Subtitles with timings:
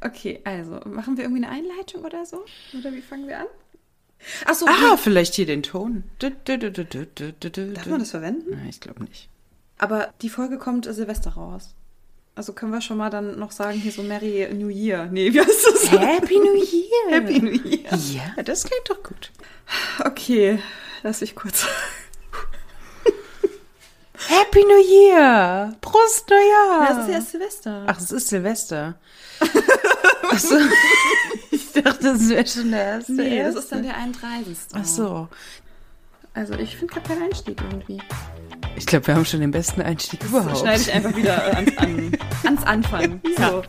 [0.00, 2.44] Okay, also machen wir irgendwie eine Einleitung oder so?
[2.78, 3.46] Oder wie fangen wir an?
[4.46, 6.04] Ach so, Ah, wie- vielleicht hier den Ton.
[6.18, 8.66] Darf darf man das verwenden?
[8.68, 9.28] Ich glaube nicht.
[9.78, 11.74] Aber die Folge kommt Silvester raus.
[12.34, 15.06] Also können wir schon mal dann noch sagen, hier so Merry New Year.
[15.10, 15.90] Nee, wie heißt das?
[15.92, 17.10] Happy New Year.
[17.10, 17.90] Happy New Year.
[18.36, 19.32] Ja, das klingt doch gut.
[20.04, 20.58] Okay,
[21.02, 21.66] lass ich kurz.
[24.28, 25.74] Happy New Year.
[25.80, 26.90] Prost Neujahr.
[26.90, 27.84] Ja, es ist erst Silvester.
[27.86, 28.94] Ach, es ist Silvester.
[30.30, 30.56] Ach so.
[31.50, 33.12] Ich dachte, das wäre schon der erste.
[33.12, 34.56] nee, das ist dann der 31.
[34.74, 35.28] Ach so.
[36.34, 38.02] Also ich finde gerade keinen Einstieg irgendwie.
[38.76, 40.58] Ich glaube, wir haben schon den besten Einstieg Das überhaupt.
[40.58, 42.12] schneide ich einfach wieder ans, an,
[42.44, 43.20] ans Anfang.
[43.38, 43.50] Ja.
[43.50, 43.62] So.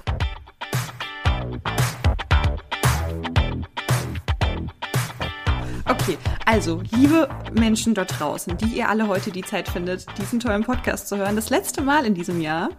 [5.90, 10.64] Okay, also, liebe Menschen dort draußen, die ihr alle heute die Zeit findet, diesen tollen
[10.64, 12.70] Podcast zu hören, das letzte Mal in diesem Jahr.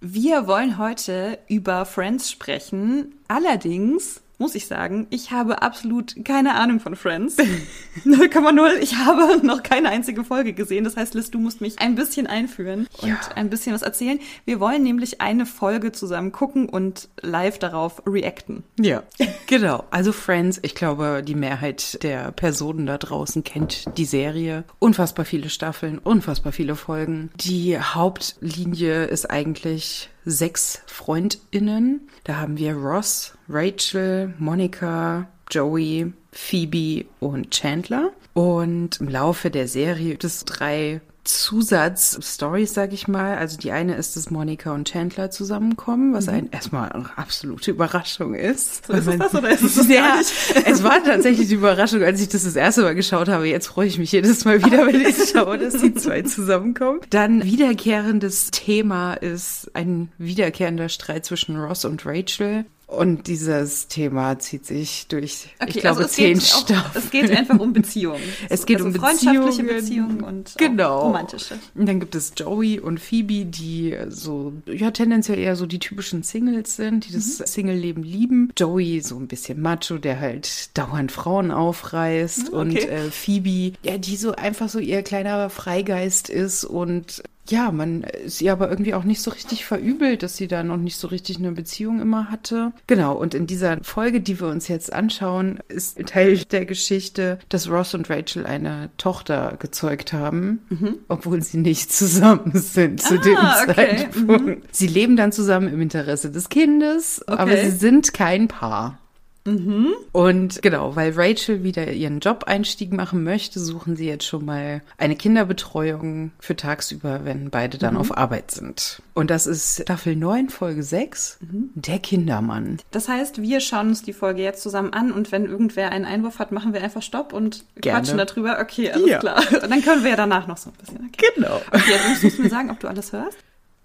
[0.00, 3.16] Wir wollen heute über Friends sprechen.
[3.28, 7.36] Allerdings muss ich sagen, ich habe absolut keine Ahnung von Friends.
[8.04, 8.78] 0,0.
[8.80, 10.84] Ich habe noch keine einzige Folge gesehen.
[10.84, 13.20] Das heißt, Liz, du musst mich ein bisschen einführen und Ja.
[13.36, 14.18] ein bisschen was erzählen.
[14.44, 18.64] Wir wollen nämlich eine Folge zusammen gucken und live darauf reacten.
[18.80, 19.02] Ja,
[19.46, 19.84] genau.
[19.90, 24.64] Also Friends, ich glaube, die Mehrheit der Personen da draußen kennt die Serie.
[24.78, 27.30] Unfassbar viele Staffeln, unfassbar viele Folgen.
[27.36, 32.08] Die Hauptlinie ist eigentlich sechs FreundInnen.
[32.24, 38.12] Da haben wir Ross, Rachel, Monica, Joey, Phoebe und Chandler.
[38.32, 43.36] Und im Laufe der Serie gibt es drei Zusatzstories, sag ich mal.
[43.36, 48.34] Also die eine ist, dass Monica und Chandler zusammenkommen, was ein erstmal eine absolute Überraschung
[48.34, 48.88] ist.
[48.88, 49.02] Mhm.
[49.02, 50.20] So, ist es das oder ist es das ja,
[50.64, 53.46] es war tatsächlich die Überraschung, als ich das das erste Mal geschaut habe.
[53.46, 57.00] Jetzt freue ich mich jedes Mal wieder, wenn ich schaue, dass die zwei zusammenkommen.
[57.10, 62.66] Dann wiederkehrendes Thema ist ein wiederkehrender Streit zwischen Ross und Rachel.
[62.86, 67.04] Und dieses Thema zieht sich durch, ich glaube, also es zehn geht, auch, Staffeln.
[67.04, 68.20] es geht einfach um Beziehungen.
[68.50, 70.18] Es geht also um freundschaftliche Beziehungen.
[70.18, 71.00] Beziehungen und Genau.
[71.06, 71.58] romantische.
[71.74, 76.22] Und dann gibt es Joey und Phoebe, die so, ja, tendenziell eher so die typischen
[76.22, 78.52] Singles sind, die das Single-Leben lieben.
[78.56, 82.48] Joey so ein bisschen macho, der halt dauernd Frauen aufreißt.
[82.48, 82.56] Okay.
[82.56, 88.02] Und äh, Phoebe, ja, die so einfach so ihr kleiner Freigeist ist und ja, man
[88.02, 91.08] ist ihr aber irgendwie auch nicht so richtig verübelt, dass sie da noch nicht so
[91.08, 92.72] richtig eine Beziehung immer hatte.
[92.86, 97.68] Genau, und in dieser Folge, die wir uns jetzt anschauen, ist Teil der Geschichte, dass
[97.70, 100.60] Ross und Rachel eine Tochter gezeugt haben,
[101.08, 103.38] obwohl sie nicht zusammen sind zu dem Mhm.
[103.40, 103.96] Ah, okay.
[103.96, 104.74] Zeitpunkt.
[104.74, 107.70] Sie leben dann zusammen im Interesse des Kindes, aber Okay.
[107.70, 108.98] sie sind kein Paar.
[109.46, 115.16] Und genau, weil Rachel wieder ihren Job-Einstieg machen möchte, suchen sie jetzt schon mal eine
[115.16, 119.02] Kinderbetreuung für tagsüber, wenn beide dann auf Arbeit sind.
[119.12, 121.38] Und das ist Staffel 9, Folge 6,
[121.74, 122.78] der Kindermann.
[122.90, 126.38] Das heißt, wir schauen uns die Folge jetzt zusammen an und wenn irgendwer einen Einwurf
[126.38, 128.00] hat, machen wir einfach Stopp und Gerne.
[128.00, 128.58] quatschen darüber.
[128.60, 129.18] Okay, alles Ja.
[129.18, 129.42] klar.
[129.62, 131.10] Und dann können wir ja danach noch so ein bisschen.
[131.12, 131.60] Okay, Genau.
[131.70, 133.36] okay jetzt musst du mir sagen, ob du alles hörst.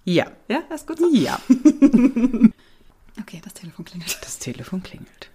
[0.06, 0.26] Ja.
[0.48, 1.10] Ja, ist gut so?
[1.12, 1.38] Ja.
[3.22, 4.18] Okay, das Telefon klingelt.
[4.22, 5.30] Das Telefon klingelt.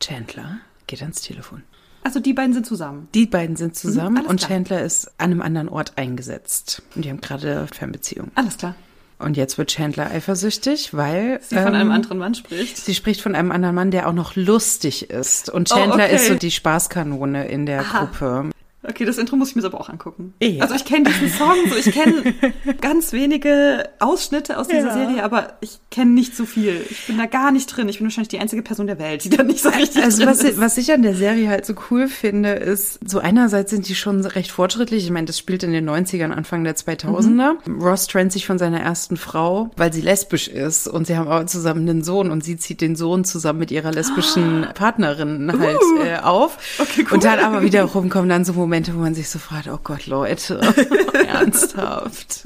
[0.00, 1.62] Chandler geht ans Telefon.
[2.02, 3.08] Also die beiden sind zusammen.
[3.14, 4.50] Die beiden sind zusammen Mhm, und klar.
[4.50, 6.82] Chandler ist an einem anderen Ort eingesetzt.
[6.94, 8.30] Und die haben gerade Fernbeziehung.
[8.34, 8.74] Alles klar.
[9.18, 12.76] Und jetzt wird Chandler eifersüchtig, weil Sie von ähm, einem anderen Mann spricht.
[12.76, 15.48] Sie spricht von einem anderen Mann, der auch noch lustig ist.
[15.48, 16.16] Und Chandler Oh, okay.
[16.16, 18.00] ist so die Spaßkanone in der Aha.
[18.04, 18.50] Gruppe.
[18.88, 20.34] Okay, das Intro muss ich mir aber auch angucken.
[20.42, 20.62] Ja.
[20.62, 22.34] Also ich kenne diesen Song, so ich kenne
[22.80, 24.92] ganz wenige Ausschnitte aus dieser Ja.
[24.94, 26.84] Serie, aber ich kenne nicht so viel.
[26.90, 27.88] Ich bin da gar nicht drin.
[27.88, 30.28] Ich bin wahrscheinlich die einzige Person der Welt, die da nicht so richtig Also drin
[30.28, 30.60] was, ist.
[30.60, 34.24] was ich an der Serie halt so cool finde, ist, so einerseits sind die schon
[34.24, 35.04] recht fortschrittlich.
[35.04, 37.52] Ich meine, das spielt in den 90ern, Anfang der 2000er.
[37.82, 40.88] Ross trennt sich von seiner ersten Frau, weil sie lesbisch ist.
[40.88, 43.92] Und sie haben aber zusammen einen Sohn und sie zieht den Sohn zusammen mit ihrer
[43.92, 46.58] lesbischen Partnerin halt äh, auf.
[46.78, 47.14] Okay, cool.
[47.14, 50.06] Und dann aber wiederum kommen dann so Momente, wo man sich so fragt, oh Gott,
[50.06, 50.60] Leute,
[51.28, 52.40] ernsthaft.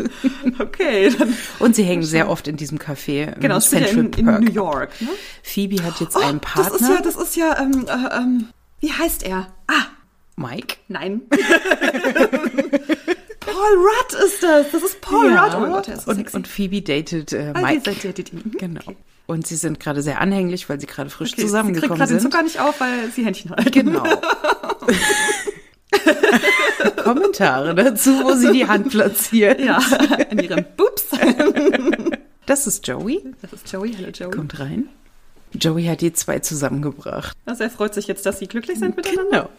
[0.58, 1.14] Okay,
[1.58, 4.40] Und sie hängen sehr oft in diesem Café im genau, ja Central in, in Park.
[4.42, 4.90] New York.
[5.00, 5.08] Ne?
[5.42, 6.70] Phoebe hat jetzt Oh, einen Partner.
[6.72, 8.48] Das ist ja, das ist ja, ähm, äh, ähm,
[8.80, 9.46] wie heißt er?
[9.66, 9.86] Ah,
[10.36, 10.76] Mike.
[10.88, 11.22] nein.
[13.40, 14.70] Paul Rudd ist das.
[14.72, 15.54] Das ist Paul Rudd.
[15.56, 16.36] Oh mein Gott, der ist so und, sexy.
[16.36, 17.82] und Phoebe datet äh, Ah, Mike.
[17.84, 18.58] seid ihr, die, die.
[18.58, 18.82] Genau.
[19.26, 22.12] Und sie sind gerade sehr anhänglich, weil sie gerade frisch Okay, sie kriegt zusammengekommen gerade
[22.14, 22.30] den sind.
[22.32, 23.70] Zucker nicht auf, weil sie Händchen halten.
[23.72, 24.04] Genau.
[27.02, 29.60] Kommentare dazu, wo sie die Hand platziert.
[29.60, 29.78] Ja,
[30.30, 31.06] an ihrem Bups.
[32.46, 33.22] Das ist Joey.
[33.42, 33.92] Das ist Joey.
[33.92, 34.30] Hallo Joey.
[34.30, 34.88] Kommt rein.
[35.52, 37.36] Joey hat die zwei zusammengebracht.
[37.44, 39.30] Also er freut sich jetzt, dass sie glücklich sind miteinander.
[39.30, 39.50] Genau.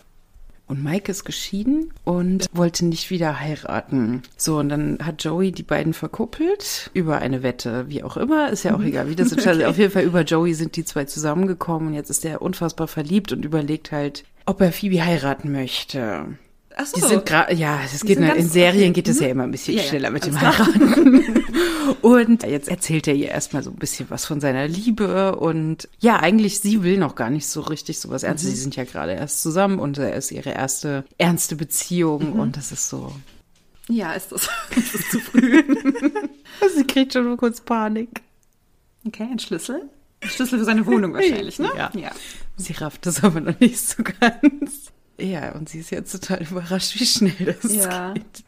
[0.69, 4.21] Und Mike ist geschieden und wollte nicht wieder heiraten.
[4.38, 8.63] So, und dann hat Joey die beiden verkuppelt über eine Wette, wie auch immer, ist
[8.63, 9.39] ja auch egal, wie das ist.
[9.50, 9.66] Okay.
[9.66, 13.31] Auf jeden Fall über Joey sind die zwei zusammengekommen und jetzt ist er unfassbar verliebt
[13.31, 16.38] und überlegt halt, ob er Phoebe heiraten möchte.
[16.81, 16.96] Ach so.
[16.96, 19.31] Die sind gerade, ja, es geht in, Serien geht es ja mhm.
[19.31, 21.44] immer ein bisschen ja, schneller mit dem Heiraten.
[22.02, 26.22] und jetzt erzählt er ihr erstmal so ein bisschen was von seiner Liebe und ja,
[26.22, 28.52] eigentlich sie will noch gar nicht so richtig sowas Ernstes.
[28.52, 28.56] Mhm.
[28.56, 32.40] Sie sind ja gerade erst zusammen und er ist ihre erste ernste Beziehung mhm.
[32.40, 33.14] und das ist so.
[33.90, 34.44] Ja, ist das,
[34.78, 35.62] ist das zu früh?
[36.76, 38.22] sie kriegt schon kurz Panik.
[39.06, 39.81] Okay, ein Schlüssel?
[40.22, 41.72] Ein Schlüssel für seine Wohnung wahrscheinlich, ne?
[41.76, 41.92] Ja.
[41.94, 42.12] ja.
[42.56, 44.94] Sie rafft das aber noch nicht so ganz.
[45.19, 48.13] Ja, und sie ist jetzt total überrascht, wie schnell das ja.
[48.13, 48.44] geht.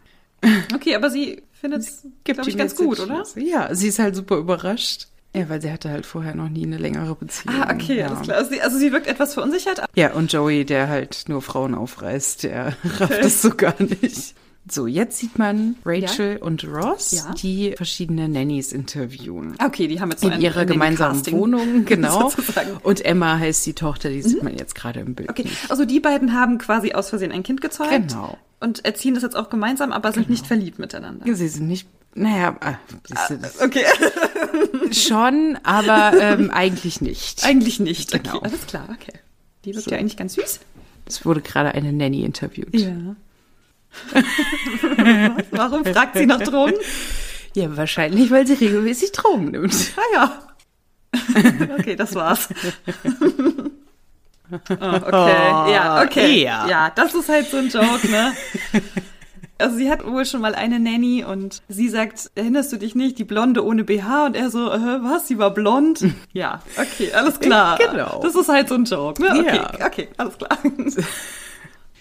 [0.73, 3.23] Okay, aber sie findet es, glaube ich, ganz gut, oder?
[3.35, 5.07] Ja, sie ist halt super überrascht.
[5.33, 7.55] Ja, weil sie hatte halt vorher noch nie eine längere Beziehung.
[7.55, 8.07] Ah, okay, ja.
[8.07, 8.37] alles klar.
[8.37, 9.81] Also sie, also sie wirkt etwas verunsichert.
[9.95, 14.35] Ja, und Joey, der halt nur Frauen aufreißt, der rafft es so gar nicht.
[14.69, 16.45] So, jetzt sieht man Rachel ja?
[16.45, 17.33] und Ross, ja?
[17.33, 19.55] die verschiedene Nannies interviewen.
[19.63, 22.31] Okay, die haben jetzt so in ihrer gemeinsamen Wohnung, genau.
[22.83, 24.49] und Emma heißt die Tochter, die sieht mhm.
[24.49, 25.29] man jetzt gerade im Bild.
[25.29, 28.09] Okay, also die beiden haben quasi aus Versehen ein Kind gezeugt.
[28.09, 28.37] Genau.
[28.59, 30.33] Und erziehen das jetzt auch gemeinsam, aber sind genau.
[30.33, 31.25] nicht verliebt miteinander.
[31.33, 32.77] Sie sind nicht naja, ah,
[33.15, 33.29] ah,
[33.61, 33.85] okay.
[34.91, 37.45] Schon, aber ähm, eigentlich nicht.
[37.45, 38.11] Eigentlich nicht.
[38.11, 38.35] Genau.
[38.35, 39.13] Okay, alles klar, okay.
[39.63, 39.91] Die wirkt so.
[39.91, 40.59] ja eigentlich ganz süß.
[41.05, 42.77] Es wurde gerade eine Nanny interviewt.
[42.77, 43.15] Ja.
[45.51, 46.73] Warum fragt sie nach Drogen?
[47.53, 49.91] Ja, wahrscheinlich, weil sie regelmäßig Drogen nimmt.
[49.97, 50.41] Ah ja.
[51.77, 52.47] Okay, das war's.
[54.49, 56.43] Oh, okay, ja, okay.
[56.43, 56.67] Ja.
[56.67, 58.33] ja, das ist halt so ein Joke, ne?
[59.57, 63.19] Also sie hat wohl schon mal eine Nanny und sie sagt, erinnerst du dich nicht,
[63.19, 64.25] die Blonde ohne BH?
[64.25, 66.03] Und er so, äh, was, sie war blond?
[66.33, 67.77] Ja, okay, alles klar.
[67.77, 68.21] Genau.
[68.23, 69.31] Das ist halt so ein Joke, ne?
[69.39, 69.85] Okay, ja.
[69.85, 70.57] okay, alles klar.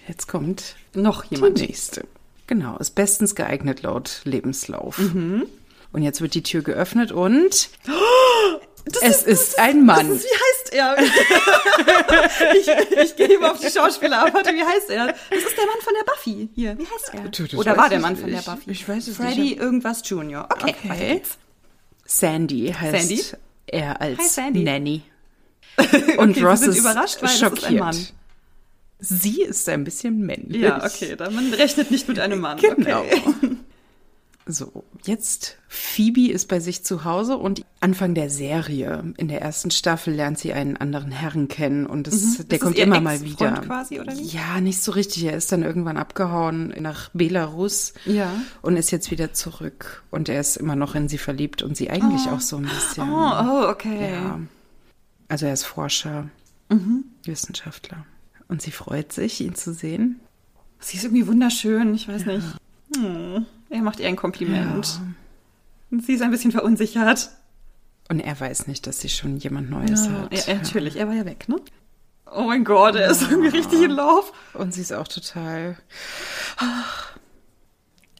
[0.07, 1.59] Jetzt kommt noch jemand.
[1.59, 2.05] Die nächste.
[2.47, 4.97] Genau, ist bestens geeignet laut Lebenslauf.
[4.97, 5.45] Mhm.
[5.93, 7.69] Und jetzt wird die Tür geöffnet und
[8.85, 10.11] das es ist, ist, ein Mann.
[10.11, 10.97] Ist, wie heißt er?
[12.55, 14.33] ich, ich gehe immer auf die Schauspieler ab.
[14.33, 15.07] Warte, wie heißt er?
[15.07, 16.49] Das ist der Mann von der Buffy.
[16.55, 17.29] Hier, wie heißt er?
[17.29, 18.71] Du, Oder war der Mann von der Buffy?
[18.71, 19.59] Ich weiß es Freddy nicht.
[19.59, 20.47] irgendwas Junior.
[20.49, 21.21] Okay, okay.
[22.05, 23.23] Sandy heißt Sandy?
[23.67, 24.37] er als.
[24.37, 25.03] Nanny.
[26.17, 27.51] Und okay, Ross ist überrascht, weil schockiert.
[27.53, 28.07] Das ist ein Mann.
[29.01, 30.61] Sie ist ein bisschen männlich.
[30.61, 32.57] Ja, okay, dann man rechnet nicht mit einem Mann.
[32.57, 33.01] Genau.
[33.01, 33.57] Okay.
[34.47, 39.69] So, jetzt Phoebe ist bei sich zu Hause und Anfang der Serie, in der ersten
[39.69, 42.47] Staffel, lernt sie einen anderen Herrn kennen und das, mhm.
[42.49, 43.51] der kommt immer mal wieder.
[43.61, 44.23] Quasi, oder wie?
[44.23, 45.25] Ja, nicht so richtig.
[45.25, 48.33] Er ist dann irgendwann abgehauen nach Belarus ja.
[48.63, 50.03] und ist jetzt wieder zurück.
[50.09, 52.35] Und er ist immer noch in sie verliebt und sie eigentlich oh.
[52.35, 53.09] auch so ein bisschen.
[53.09, 54.13] Oh, oh okay.
[54.13, 54.39] Ja.
[55.27, 56.29] Also er ist Forscher,
[56.69, 57.05] mhm.
[57.25, 58.05] Wissenschaftler.
[58.51, 60.19] Und sie freut sich, ihn zu sehen.
[60.79, 62.33] Sie ist irgendwie wunderschön, ich weiß ja.
[62.33, 62.47] nicht.
[62.93, 64.85] Hm, er macht ihr ein Kompliment.
[64.87, 65.01] Ja.
[65.89, 67.29] Und sie ist ein bisschen verunsichert.
[68.09, 70.47] Und er weiß nicht, dass sie schon jemand Neues ja, hat.
[70.47, 71.61] Ja, natürlich, er war ja weg, ne?
[72.29, 74.33] Oh mein Gott, er ist irgendwie richtig in Lauf.
[74.53, 75.77] Und sie ist auch total.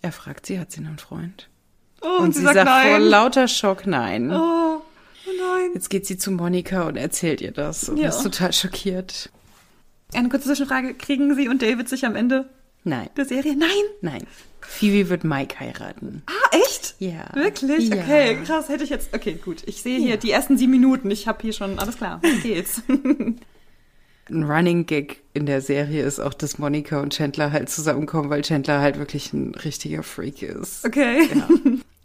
[0.02, 1.50] Er fragt sie, hat sie einen Freund?
[2.02, 2.90] Oh, und, und sie, sie, sagt, sagt nein.
[2.90, 4.32] vor lauter Schock nein.
[4.32, 4.82] Oh, oh
[5.26, 5.72] nein.
[5.74, 8.08] Jetzt geht sie zu Monika und erzählt ihr das und ja.
[8.08, 9.30] ist total schockiert.
[10.14, 10.94] Eine kurze Zwischenfrage.
[10.94, 12.50] Kriegen Sie und David sich am Ende
[12.84, 13.10] Nein.
[13.16, 13.56] der Serie?
[13.56, 13.70] Nein?
[14.02, 14.24] Nein.
[14.62, 16.24] Phoebe wird Mike heiraten.
[16.28, 16.96] Ah, echt?
[17.00, 17.30] Ja.
[17.34, 17.90] Wirklich?
[17.90, 17.98] Ja.
[17.98, 18.70] Okay, krass.
[18.70, 19.14] Hätte ich jetzt.
[19.14, 19.64] Okay, gut.
[19.66, 20.18] Ich sehe hier ja.
[20.18, 21.12] die ersten sieben Minuten.
[21.12, 21.80] Ich habe hier schon.
[21.80, 22.22] Alles klar.
[22.44, 22.82] geht's.
[24.30, 28.42] ein Running Gag in der Serie ist auch, dass Monika und Chandler halt zusammenkommen, weil
[28.42, 30.86] Chandler halt wirklich ein richtiger Freak ist.
[30.86, 31.28] Okay.
[31.34, 31.48] Ja.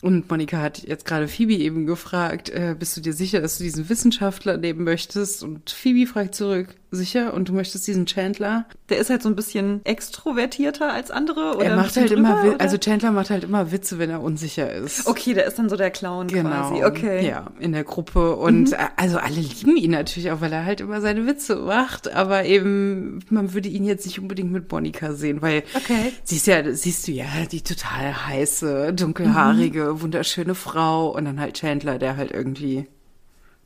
[0.02, 3.64] Und Monika hat jetzt gerade Phoebe eben gefragt, äh, bist du dir sicher, dass du
[3.64, 5.42] diesen Wissenschaftler nehmen möchtest?
[5.42, 7.34] Und Phoebe fragt zurück, sicher?
[7.34, 8.66] Und du möchtest diesen Chandler?
[8.88, 11.56] Der ist halt so ein bisschen extrovertierter als andere?
[11.56, 12.60] Oder er macht halt drüber, immer, oder?
[12.60, 15.06] also Chandler macht halt immer Witze, wenn er unsicher ist.
[15.06, 16.84] Okay, der ist dann so der Clown genau, quasi.
[16.84, 17.26] Okay.
[17.26, 18.36] Ja, in der Gruppe.
[18.36, 18.76] Und mhm.
[18.96, 22.12] also alle lieben ihn natürlich auch, weil er halt immer seine Witze macht.
[22.12, 26.12] Aber eben, man würde ihn jetzt nicht unbedingt mit Monika sehen, weil okay.
[26.24, 30.02] sie ist ja, siehst du ja, die total heiße, dunkelhaarige, mhm.
[30.02, 31.08] wunderschöne Frau.
[31.08, 32.86] Und dann halt Chandler, der halt irgendwie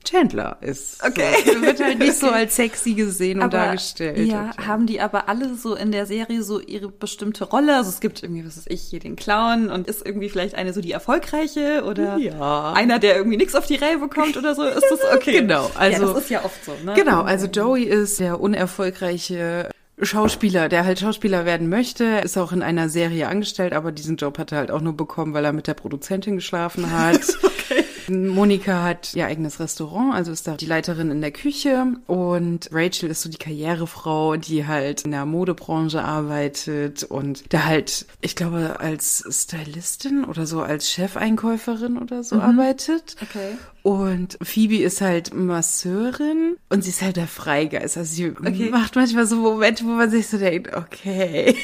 [0.04, 1.04] Chandler ist.
[1.04, 1.30] Okay.
[1.44, 4.26] So, wird halt nicht so als sexy gesehen und dargestellt.
[4.26, 7.76] Ja, und, haben die aber alle so in der Serie so ihre bestimmte Rolle?
[7.76, 10.72] Also es gibt irgendwie, was weiß ich, hier den Clown und ist irgendwie vielleicht eine
[10.72, 12.72] so die erfolgreiche oder ja.
[12.72, 14.64] einer, der irgendwie nichts auf die Reihe bekommt oder so?
[14.64, 15.32] Ist das okay?
[15.40, 15.70] genau.
[15.78, 16.94] Also, ja, das ist ja oft so, ne?
[16.94, 19.68] Genau, also Joey ist der unerfolgreiche
[20.02, 24.38] Schauspieler, der halt Schauspieler werden möchte, ist auch in einer Serie angestellt, aber diesen Job
[24.38, 27.20] hat er halt auch nur bekommen, weil er mit der Produzentin geschlafen hat.
[27.42, 27.84] okay.
[28.10, 33.10] Monika hat ihr eigenes Restaurant, also ist da die Leiterin in der Küche und Rachel
[33.10, 38.80] ist so die Karrierefrau, die halt in der Modebranche arbeitet und da halt, ich glaube,
[38.80, 43.16] als Stylistin oder so als Chefeinkäuferin oder so arbeitet.
[43.22, 43.56] Okay.
[43.82, 47.96] Und Phoebe ist halt Masseurin und sie ist halt der Freigeist.
[47.96, 48.68] Also sie Okay.
[48.70, 51.56] macht manchmal so Momente, wo man sich so denkt, okay.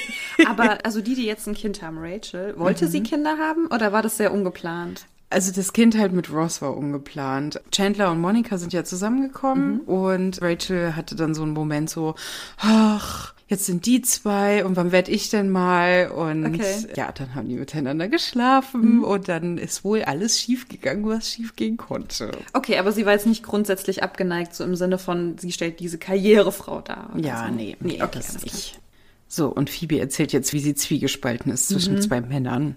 [0.49, 4.03] Aber also die, die jetzt ein Kind haben, Rachel, wollte sie Kinder haben oder war
[4.03, 5.07] das sehr ungeplant?
[5.29, 7.61] Also das Kind halt mit Ross war ungeplant.
[7.73, 12.15] Chandler und Monica sind ja zusammengekommen und Rachel hatte dann so einen Moment so,
[12.59, 16.13] ach, jetzt sind die zwei und wann werd ich denn mal?
[16.13, 16.87] Und Okay.
[16.95, 21.57] ja, dann haben die miteinander geschlafen und dann ist wohl alles schief gegangen, was schief
[21.57, 22.31] gehen konnte.
[22.53, 25.99] Okay, aber sie war jetzt nicht grundsätzlich abgeneigt, so im Sinne von, sie stellt diese
[25.99, 27.11] Karrierefrau dar.
[27.17, 27.53] Ja, so.
[27.55, 28.79] nee, nee, okay, das nicht.
[29.27, 32.77] So, und Phoebe erzählt jetzt, wie sie zwiegespalten ist zwischen zwei Männern.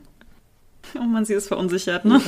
[0.96, 2.22] Oh man, sie ist verunsichert, ne?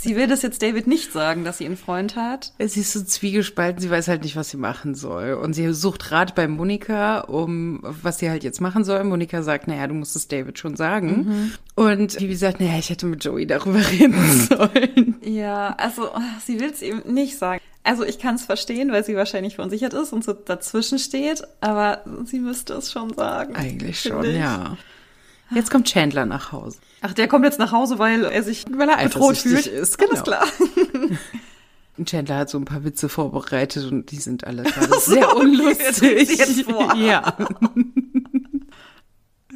[0.00, 2.52] Sie will das jetzt David nicht sagen, dass sie einen Freund hat.
[2.58, 5.34] Sie ist so zwiegespalten, sie weiß halt nicht, was sie machen soll.
[5.34, 9.02] Und sie sucht Rat bei Monika, um was sie halt jetzt machen soll.
[9.04, 11.52] Monika sagt, naja, du musst es David schon sagen.
[11.74, 15.16] Und Phoebe sagt, naja, ich hätte mit Joey darüber reden sollen.
[15.22, 16.10] Ja, also
[16.44, 17.60] sie will es ihm nicht sagen.
[17.84, 22.02] Also ich kann es verstehen, weil sie wahrscheinlich verunsichert ist und so dazwischen steht, aber
[22.24, 23.56] sie müsste es schon sagen.
[23.56, 24.36] Eigentlich schon, ich.
[24.36, 24.76] ja.
[25.50, 26.78] Jetzt kommt Chandler nach Hause.
[27.00, 29.66] Ach, der kommt jetzt nach Hause, weil er sich Weil er bedroht fühlt.
[29.66, 30.22] ist, Alles genau.
[30.22, 30.44] klar.
[31.96, 36.36] Und Chandler hat so ein paar Witze vorbereitet und die sind alle gerade sehr unlustig.
[36.38, 36.94] jetzt vor.
[36.96, 37.34] Ja.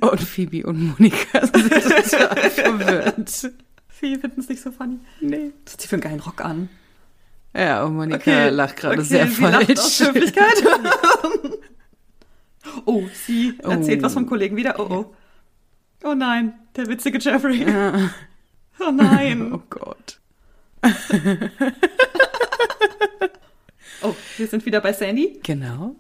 [0.01, 3.29] Und Phoebe und Monika sind total verwirrt.
[3.29, 4.99] Sie finden es nicht so funny.
[5.21, 5.53] Nee.
[5.65, 6.69] Was hat sie für einen geilen Rock an?
[7.55, 9.69] Ja, und Monika Okay, lacht gerade okay, sehr sie falsch.
[9.69, 10.63] Lacht aus Höflichkeit.
[12.87, 14.05] oh, sie erzählt Oh.
[14.05, 14.81] was vom Kollegen wieder.
[14.81, 15.15] Oh, oh.
[16.05, 17.65] Oh nein, der witzige Jeffrey.
[18.81, 19.53] Oh nein.
[19.55, 20.21] Oh Gott.
[24.05, 25.39] Oh, wir sind wieder bei Sandy.
[25.45, 25.95] Genau.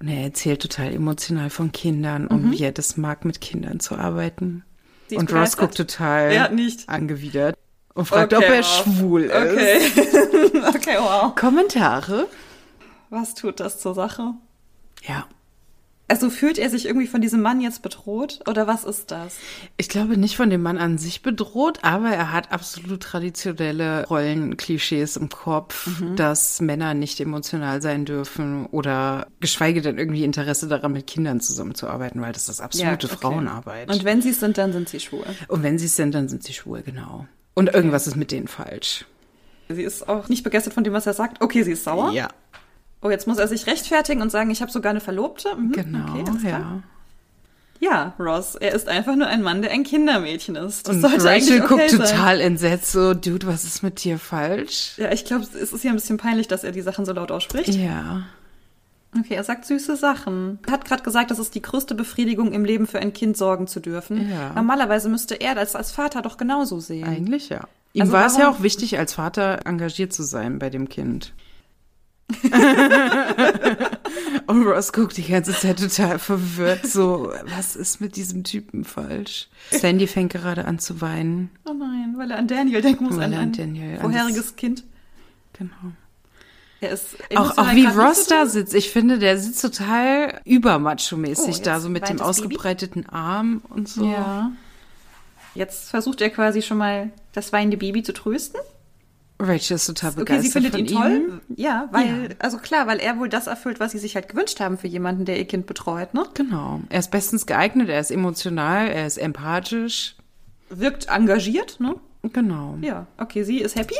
[0.00, 3.94] Und er erzählt total emotional von Kindern und wie er das mag, mit Kindern zu
[3.96, 4.46] arbeiten.
[4.46, 4.62] Mhm.
[5.08, 6.88] Sie Und Ross guckt total Er nicht.
[6.88, 7.56] angewidert
[7.94, 8.84] und fragt, Okay, ob er wow.
[8.98, 9.32] schwul ist.
[9.32, 10.62] Okay.
[10.74, 11.34] okay, wow.
[11.36, 12.26] Kommentare?
[13.10, 14.34] Was tut das zur Sache?
[15.02, 15.26] Ja.
[16.10, 19.36] Also fühlt er sich irgendwie von diesem Mann jetzt bedroht oder was ist das?
[19.76, 25.16] Ich glaube nicht von dem Mann an sich bedroht, aber er hat absolut traditionelle Rollenklischees
[25.16, 26.16] im Kopf, Mhm.
[26.16, 32.20] dass Männer nicht emotional sein dürfen oder geschweige denn irgendwie Interesse daran, mit Kindern zusammenzuarbeiten,
[32.20, 33.16] weil das ist absolute okay.
[33.16, 33.88] Frauenarbeit.
[33.88, 35.24] Und wenn sie es sind, dann sind sie schwul.
[35.46, 37.26] Und wenn sie es sind, dann sind sie schwul, genau.
[37.54, 39.04] Und irgendwas ist mit denen falsch.
[39.68, 41.40] Sie ist auch nicht begeistert von dem, was er sagt.
[41.40, 42.10] Okay, sie ist sauer.
[42.10, 42.28] Ja,
[43.02, 45.54] Oh, jetzt muss er sich rechtfertigen und sagen, ich habe sogar eine Verlobte.
[45.56, 46.82] Mhm, genau, okay, ja.
[47.80, 50.86] Ja, Ross, er ist einfach nur ein Mann, der ein Kindermädchen ist.
[50.86, 52.00] Das Und Rachel okay guckt sein.
[52.00, 54.92] total entsetzt, so, Dude, was ist mit dir falsch?
[54.98, 57.30] Ja, ich glaube, es ist ja ein bisschen peinlich, dass er die Sachen so laut
[57.30, 57.74] ausspricht.
[57.74, 58.24] Ja.
[59.18, 60.58] Okay, er sagt süße Sachen.
[60.66, 63.66] Er hat gerade gesagt, das ist die größte Befriedigung im Leben für ein Kind sorgen
[63.66, 64.30] zu dürfen.
[64.30, 64.52] Ja.
[64.54, 67.08] Normalerweise müsste er das als Vater doch genauso sehen.
[67.08, 67.66] Eigentlich ja.
[67.92, 71.32] Ihm Also war es ja auch wichtig, als Vater engagiert zu sein bei dem Kind.
[74.46, 79.48] Und Ross guckt die ganze Zeit total verwirrt, so, was ist mit diesem Typen falsch?
[79.70, 81.50] Sandy fängt gerade an zu weinen.
[81.64, 84.56] Oh nein, weil er an Daniel denken muss, Weil an er an Daniel- an vorheriges
[84.56, 84.84] Kind.
[85.52, 85.70] Genau.
[86.80, 88.74] Er ist Auch, auch wie Ross da sitzt.
[88.74, 92.46] Ich finde, der sitzt total übermacho-mäßig Oh, da, so mit dem das Baby?
[92.46, 94.06] ausgebreiteten Arm und so.
[94.06, 94.50] Ja.
[95.54, 98.60] Jetzt versucht er quasi schon mal das weinende Baby zu trösten.
[99.42, 101.28] Rachel ist total Okay, begeistert sie findet von ihn ihm.
[101.28, 101.40] toll.
[101.56, 102.28] Ja, weil, Ja.
[102.40, 105.24] also klar, weil er wohl das erfüllt, was sie sich halt gewünscht haben für jemanden,
[105.24, 106.24] der ihr Kind betreut, ne?
[106.34, 106.80] Genau.
[106.90, 110.14] Er ist bestens geeignet, er ist emotional, er ist empathisch.
[110.68, 111.96] Wirkt engagiert, ne?
[112.22, 112.76] Genau.
[112.82, 113.96] Ja, okay, sie ist happy.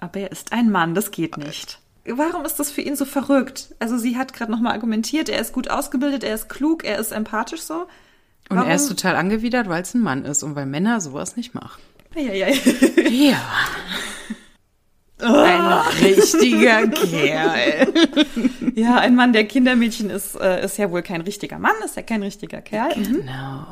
[0.00, 1.78] Aber er ist ein Mann, das geht nicht.
[2.04, 3.76] Warum ist das für ihn so verrückt?
[3.78, 7.12] Also sie hat gerade nochmal argumentiert, er ist gut ausgebildet, er ist klug, er ist
[7.12, 7.82] empathisch so.
[8.48, 8.68] Und Warum?
[8.68, 11.80] er ist total angewidert, weil es ein Mann ist und weil Männer sowas nicht machen.
[12.14, 12.32] Ja,
[13.10, 13.42] ja.
[15.18, 17.92] Ein richtiger Kerl.
[18.74, 22.02] ja, ein Mann, der Kindermädchen ist, äh, ist ja wohl kein richtiger Mann, ist ja
[22.02, 22.96] kein richtiger Kerl.
[22.98, 23.18] Mhm.
[23.18, 23.66] Genau.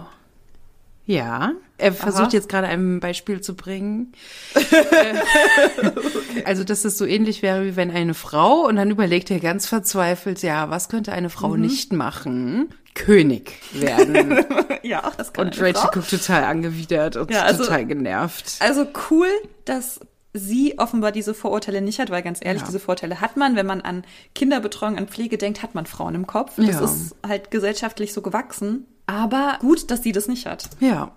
[1.07, 2.33] Ja, er versucht Aha.
[2.35, 4.13] jetzt gerade ein Beispiel zu bringen.
[4.55, 4.61] Äh,
[6.45, 9.67] Also, dass es so ähnlich wäre, wie wenn eine Frau, und dann überlegt er ganz
[9.67, 11.61] verzweifelt, ja, was könnte eine Frau Mhm.
[11.63, 12.69] nicht machen?
[13.05, 14.45] König werden.
[14.83, 18.57] Ja, das kann Und Rachel guckt total angewidert und Ja, also- total genervt.
[18.61, 19.29] Also cool,
[19.67, 20.01] dass
[20.33, 22.67] sie offenbar diese Vorurteile nicht hat, weil ganz ehrlich, Ja.
[22.67, 24.05] diese Vorurteile hat man, wenn man an
[24.35, 26.53] Kinderbetreuung, an Pflege denkt, hat man Frauen im Kopf.
[26.57, 26.81] Das Ja.
[26.85, 28.87] ist halt gesellschaftlich so gewachsen.
[29.07, 30.71] Aber gut, dass sie das nicht hat.
[30.81, 31.13] Ja.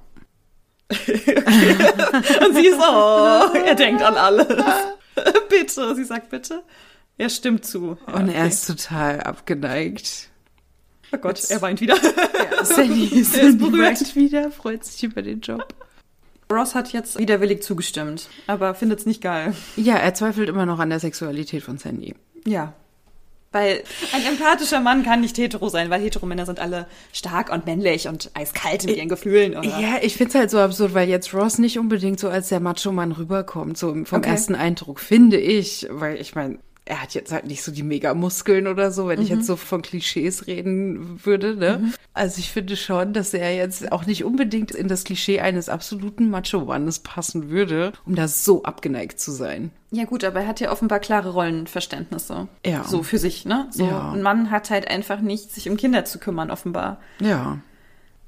[0.90, 4.48] Und sie ist, oh, er denkt an alles.
[5.50, 6.64] bitte, sie sagt bitte.
[7.18, 7.98] Er stimmt zu.
[8.08, 10.30] Ja, Und er ist total abgeneigt.
[11.14, 11.96] Oh Gott, er weint wieder.
[11.96, 14.00] Ja, Sandy ist, Er ist berührt.
[14.02, 15.74] weint wieder, freut sich über den Job.
[16.52, 19.56] Ross hat jetzt widerwillig zugestimmt, aber findet es nicht geil.
[19.76, 22.16] Ja, er zweifelt immer noch an der Sexualität von Sandy.
[22.46, 22.74] Ja.
[23.52, 28.08] Weil ein empathischer Mann kann nicht hetero sein, weil Heteromänner sind alle stark und männlich
[28.08, 29.56] und eiskalt in ihren Gefühlen.
[29.56, 29.80] Oder?
[29.80, 33.12] Ja, ich find's halt so absurd, weil jetzt Ross nicht unbedingt so als der Macho-Mann
[33.12, 34.30] rüberkommt, so vom Okay.
[34.32, 35.88] ersten Eindruck, finde ich.
[35.92, 39.30] Weil ich meine, er hat jetzt halt nicht so die Mega-Muskeln oder so, wenn ich
[39.30, 39.38] Mhm.
[39.38, 41.94] jetzt so von Klischees reden würde, ne?
[42.14, 46.30] Also ich finde schon, dass er jetzt auch nicht unbedingt in das Klischee eines absoluten
[46.30, 49.72] Macho-Mannes passen würde, um da so abgeneigt zu sein.
[49.92, 52.48] Ja gut, aber er hat ja offenbar klare Rollenverständnisse.
[52.66, 52.84] Ja.
[52.84, 53.68] So für sich, ne?
[53.72, 54.12] So Ja.
[54.12, 57.00] ein Mann hat halt einfach nicht, sich um Kinder zu kümmern, offenbar.
[57.20, 57.60] Ja.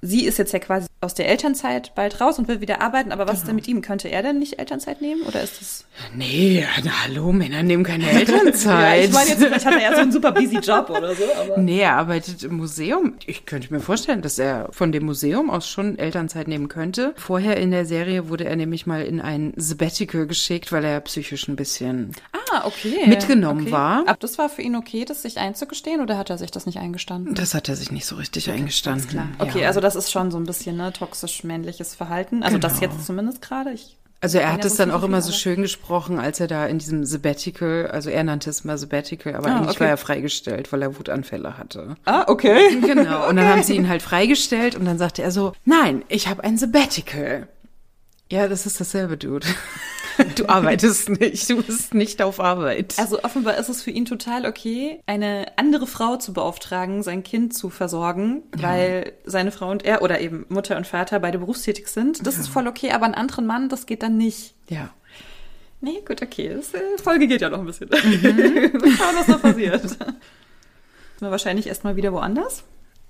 [0.01, 3.27] Sie ist jetzt ja quasi aus der Elternzeit bald raus und will wieder arbeiten, aber
[3.27, 3.81] was ist denn mit ihm?
[3.81, 5.21] Könnte er denn nicht Elternzeit nehmen?
[5.21, 5.85] Oder ist das.
[6.13, 8.65] Nee, na, hallo, Männer nehmen keine Elternzeit.
[8.65, 11.23] Ja, ich meine jetzt, vielleicht hat er ja so einen super busy Job oder so,
[11.39, 11.57] aber.
[11.57, 13.13] Nee, er arbeitet im Museum.
[13.25, 17.13] Ich könnte mir vorstellen, dass er von dem Museum aus schon Elternzeit nehmen könnte.
[17.15, 21.47] Vorher in der Serie wurde er nämlich mal in ein Sabbatical geschickt, weil er psychisch
[21.47, 22.11] ein bisschen.
[22.51, 23.07] Ah, okay.
[23.07, 23.71] Mitgenommen okay.
[23.71, 24.03] war.
[24.07, 26.79] Aber das war für ihn okay, das sich einzugestehen oder hat er sich das nicht
[26.79, 27.35] eingestanden?
[27.35, 29.09] Das hat er sich nicht so richtig eingestanden.
[29.09, 29.27] Klar.
[29.39, 32.43] Okay, also das ist schon so ein bisschen ne, toxisch-männliches Verhalten.
[32.43, 32.93] Also das Genau.
[32.93, 33.71] jetzt zumindest gerade.
[33.71, 36.79] Ich Also er hat es dann auch immer so schön gesprochen, als er da in
[36.79, 39.79] diesem Sabbatical, also er nannte es mal Sabbatical, aber Ah, eigentlich okay.
[39.81, 41.95] war er freigestellt, weil er Wutanfälle hatte.
[42.05, 42.79] Ah, okay.
[42.81, 43.27] Genau.
[43.29, 46.43] Und dann haben sie ihn halt freigestellt und dann sagte er so, nein, ich habe
[46.43, 47.47] ein Sabbatical.
[48.31, 49.45] Ja, das ist dasselbe, Dude.
[50.35, 52.95] Du arbeitest nicht, du bist nicht auf Arbeit.
[52.97, 57.53] Also offenbar ist es für ihn total okay, eine andere Frau zu beauftragen, sein Kind
[57.53, 62.25] zu versorgen, weil seine Frau und er oder eben Mutter und Vater beide berufstätig sind.
[62.25, 64.55] Das ist voll okay, aber einen anderen Mann, das geht dann nicht.
[64.67, 64.89] ja.
[65.81, 66.51] Nee, gut, okay.
[66.55, 67.89] Das, äh, Folge geht ja noch ein bisschen.
[67.89, 69.81] Mal schauen, was da passiert.
[69.87, 70.01] Sind
[71.19, 72.63] wir wahrscheinlich erstmal wieder woanders?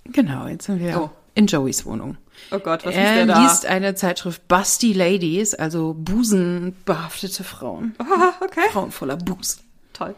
[0.05, 1.09] Genau, jetzt sind wir Oh.
[1.35, 2.17] In Joeys Wohnung.
[2.51, 3.41] Oh Gott, was ist Er der da?
[3.43, 7.93] liest eine Zeitschrift Busty Ladies, also busenbehaftete Frauen.
[7.99, 8.61] Ah, okay.
[8.71, 9.61] Frauen voller Busen.
[9.93, 10.15] Toll.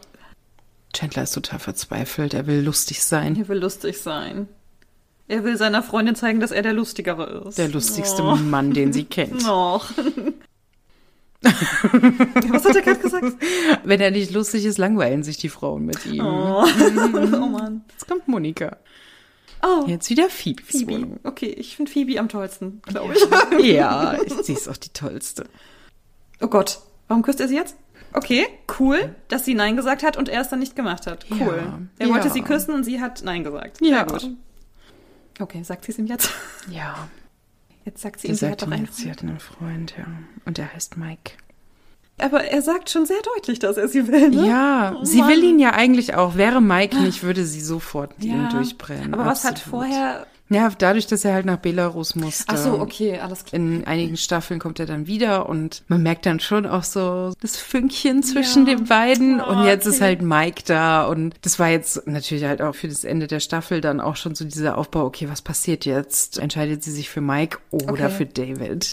[0.94, 3.36] Chandler ist total verzweifelt, er will lustig sein.
[3.36, 4.48] Er will lustig sein.
[5.28, 7.58] Er will seiner Freundin zeigen, dass er der Lustigere ist.
[7.58, 8.34] Der lustigste Oh.
[8.36, 9.42] Mann, den sie kennt.
[9.42, 9.90] Noch.
[11.42, 13.36] Was hat er gerade gesagt?
[13.84, 16.24] Wenn er nicht lustig ist, langweilen sich die Frauen mit ihm.
[16.24, 17.84] Oh, oh Mann.
[17.92, 18.76] Jetzt kommt Monika.
[19.62, 20.92] Oh, Jetzt wieder Phoebes Phoebe.
[20.92, 21.20] Wohnung.
[21.24, 23.64] Okay, ich finde Phoebe am tollsten, glaube ich.
[23.66, 25.46] Ja, sie ist auch die tollste.
[26.40, 27.76] Oh Gott, warum küsst er sie jetzt?
[28.12, 28.46] Okay,
[28.78, 31.26] cool, dass sie Nein gesagt hat und er es dann nicht gemacht hat.
[31.30, 31.62] Cool.
[31.64, 32.32] Ja, er wollte ja.
[32.32, 33.80] sie küssen und sie hat Nein gesagt.
[33.80, 33.96] Ja.
[33.96, 34.30] Sehr gut.
[35.40, 36.30] Okay, sagt sie es ihm jetzt?
[36.70, 37.08] Ja,
[37.88, 40.04] Jetzt sagt sie sie ihm, sie hat doch einen jetzt, sie hat einen Freund, ja.
[40.44, 41.32] Und der heißt Mike.
[42.18, 44.46] Aber er sagt schon sehr deutlich, dass er sie will, ne?
[44.46, 45.28] Ja, Oh sie Mann.
[45.30, 46.36] will ihn ja eigentlich auch.
[46.36, 48.48] Wäre Mike nicht, würde sie sofort Ja.
[48.50, 49.14] durchbrennen.
[49.14, 49.86] Aber was hat Absolut.
[49.86, 50.26] vorher...
[50.50, 52.44] Ja, dadurch, dass er halt nach Belarus musste.
[52.48, 53.60] Ach so, okay, alles klar.
[53.60, 57.58] In einigen Staffeln kommt er dann wieder und man merkt dann schon auch so das
[57.58, 58.74] Fünkchen zwischen Ja.
[58.76, 59.42] den beiden.
[59.42, 59.94] Oh, und jetzt okay.
[59.96, 63.40] ist halt Mike da und das war jetzt natürlich halt auch für das Ende der
[63.40, 66.38] Staffel dann auch schon so dieser Aufbau, okay, was passiert jetzt?
[66.38, 68.10] Entscheidet sie sich für Mike oder Okay.
[68.10, 68.92] für David?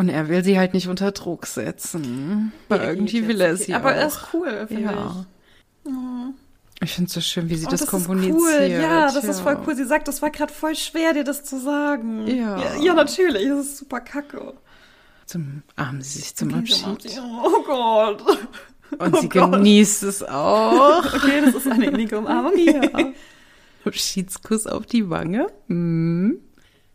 [0.00, 2.52] Und er will sie halt nicht unter Druck setzen.
[2.70, 3.94] Aber irgendwie will er sie Aber auch.
[3.96, 5.26] er ist cool, finde Ja.
[6.82, 8.34] Ich finde es so schön, wie sie Oh, das, das kommuniziert.
[8.38, 8.80] Ist cool.
[8.80, 9.28] Ja, das ja.
[9.30, 9.76] ist voll cool.
[9.76, 12.26] Sie sagt, das war gerade voll schwer, dir das zu sagen.
[12.26, 12.56] Ja.
[12.56, 12.76] ja.
[12.80, 13.46] Ja, natürlich.
[13.46, 14.54] Das ist super kacke.
[15.26, 17.20] Zum armen sie sich zum Abschied.
[17.44, 18.22] Oh Gott.
[18.98, 19.52] Und sie Oh Gott.
[19.52, 21.04] genießt es auch.
[21.14, 22.54] Okay, das ist eine innige Umarmung.
[22.56, 22.80] Ja.
[23.84, 25.48] Abschiedskuss auf die Wange.
[25.68, 26.40] Mhm.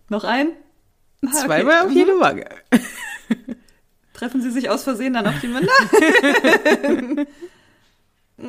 [0.10, 0.48] Noch ein?
[1.28, 1.46] Ah, okay.
[1.46, 1.96] Zweimal auf Mhm.
[1.96, 2.46] jede Wange.
[4.14, 5.72] Treffen sie sich aus Versehen dann auf die Münder?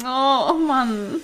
[0.04, 1.16] oh, oh Mann.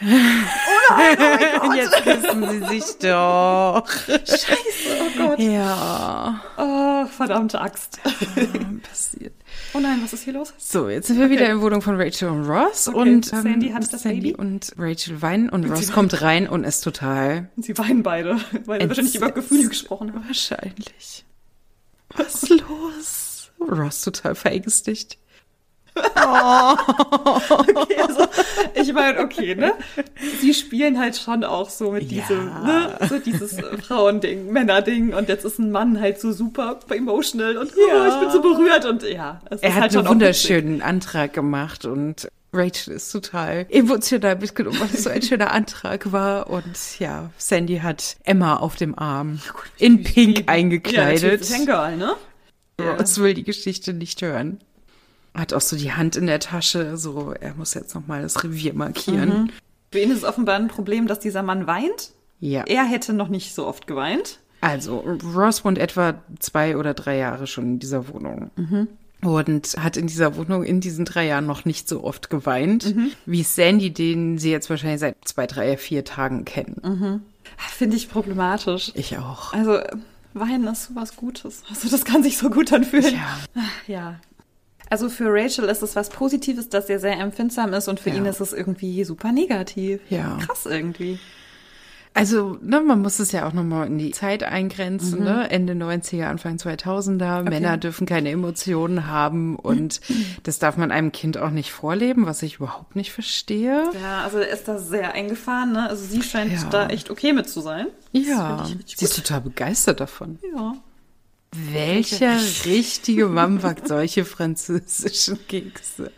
[0.00, 3.86] Und jetzt küssen sie sich doch.
[4.08, 5.38] Scheiße, oh Gott.
[5.38, 8.00] Ja, Oh, verdammte Axt.
[8.02, 9.34] passiert.
[9.72, 10.52] Oh nein, was ist hier los?
[10.58, 11.34] So, jetzt sind wir Okay.
[11.34, 12.88] wieder in Wohnung von Rachel und Ross.
[12.88, 14.34] Okay, Und ähm, Sandy hat das Sandy Baby.
[14.34, 18.38] und Rachel weinen und Ross sie kommt rein und ist total Und sie weinen beide,
[18.66, 20.26] weil sie wahrscheinlich über Gefühle gesprochen haben.
[20.26, 21.24] Wahrscheinlich.
[22.16, 23.50] Was ist los?
[23.60, 25.18] Ross total verängstigt.
[27.50, 28.26] Okay, also,
[28.74, 29.72] ich meine, okay, ne?
[30.40, 32.22] Sie spielen halt schon auch so mit Ja.
[32.22, 32.98] diesem, ne?
[33.08, 37.72] So dieses äh, Frauending, Männerding und jetzt ist ein Mann halt so super emotional und
[37.76, 38.08] oh, Ja.
[38.08, 39.40] ich bin so berührt und ja.
[39.50, 44.80] Es Er ist hat halt einen wunderschönen Antrag gemacht und Rachel ist total emotional mitgenommen,
[44.80, 46.50] weil es so ein schöner Antrag war.
[46.50, 49.40] Und ja, Sandy hat Emma auf dem Arm
[49.78, 51.48] in Pink eingekleidet.
[51.48, 52.14] Ja, Girl, ne?
[52.80, 54.60] Ross will die Geschichte nicht hören.
[55.34, 58.42] Hat auch so die Hand in der Tasche, so er muss jetzt noch mal das
[58.42, 59.28] Revier markieren.
[59.28, 59.50] Mhm.
[59.92, 62.10] Für ihn ist es offenbar ein Problem, dass dieser Mann weint.
[62.40, 62.64] Ja.
[62.66, 64.40] Er hätte noch nicht so oft geweint.
[64.60, 64.98] Also,
[65.34, 68.50] Ross wohnt etwa zwei oder drei Jahre schon in dieser Wohnung.
[69.22, 72.94] Und hat in dieser Wohnung in diesen drei Jahren noch nicht so oft geweint,
[73.26, 77.22] wie Sandy, den sie jetzt wahrscheinlich seit zwei, drei, vier Tagen kennen.
[77.56, 78.92] Finde ich problematisch.
[78.94, 79.52] Ich auch.
[79.52, 79.80] Also,
[80.34, 81.62] Weinen ist sowas Gutes.
[81.68, 83.14] Also, das kann sich so gut anfühlen.
[83.14, 83.64] Ja.
[83.86, 84.20] Ja.
[84.90, 88.16] Also für Rachel ist es was Positives, dass er sehr empfindsam ist und für Ja.
[88.16, 90.00] ihn ist es irgendwie super negativ.
[90.10, 90.36] Ja.
[90.44, 91.18] Krass irgendwie.
[92.12, 95.48] Also, ne, man muss es ja auch nochmal in die Zeit eingrenzen, ne?
[95.48, 97.44] Ende 90er, Anfang 2000er.
[97.48, 100.00] Männer dürfen keine Emotionen haben und
[100.42, 103.84] das darf man einem Kind auch nicht vorleben, was ich überhaupt nicht verstehe.
[104.02, 105.88] Ja, also er ist da sehr eingefahren, ne?
[105.88, 106.68] Also sie scheint Ja.
[106.68, 107.86] da echt okay mit zu sein.
[108.10, 110.40] Ja, Das sie ist total begeistert davon.
[110.52, 110.74] Ja.
[111.52, 116.12] Welcher richtige Mann backt solche französischen Kekse?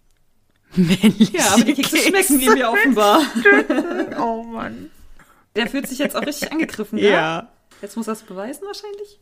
[0.75, 3.23] Männliche Ja, aber die Kekse schmecken ihm ja offenbar.
[4.19, 4.91] Oh Mann.
[5.57, 7.11] Der fühlt sich jetzt auch richtig angegriffen, ne?
[7.11, 7.53] Ja.
[7.83, 9.21] Jetzt muss er es beweisen wahrscheinlich.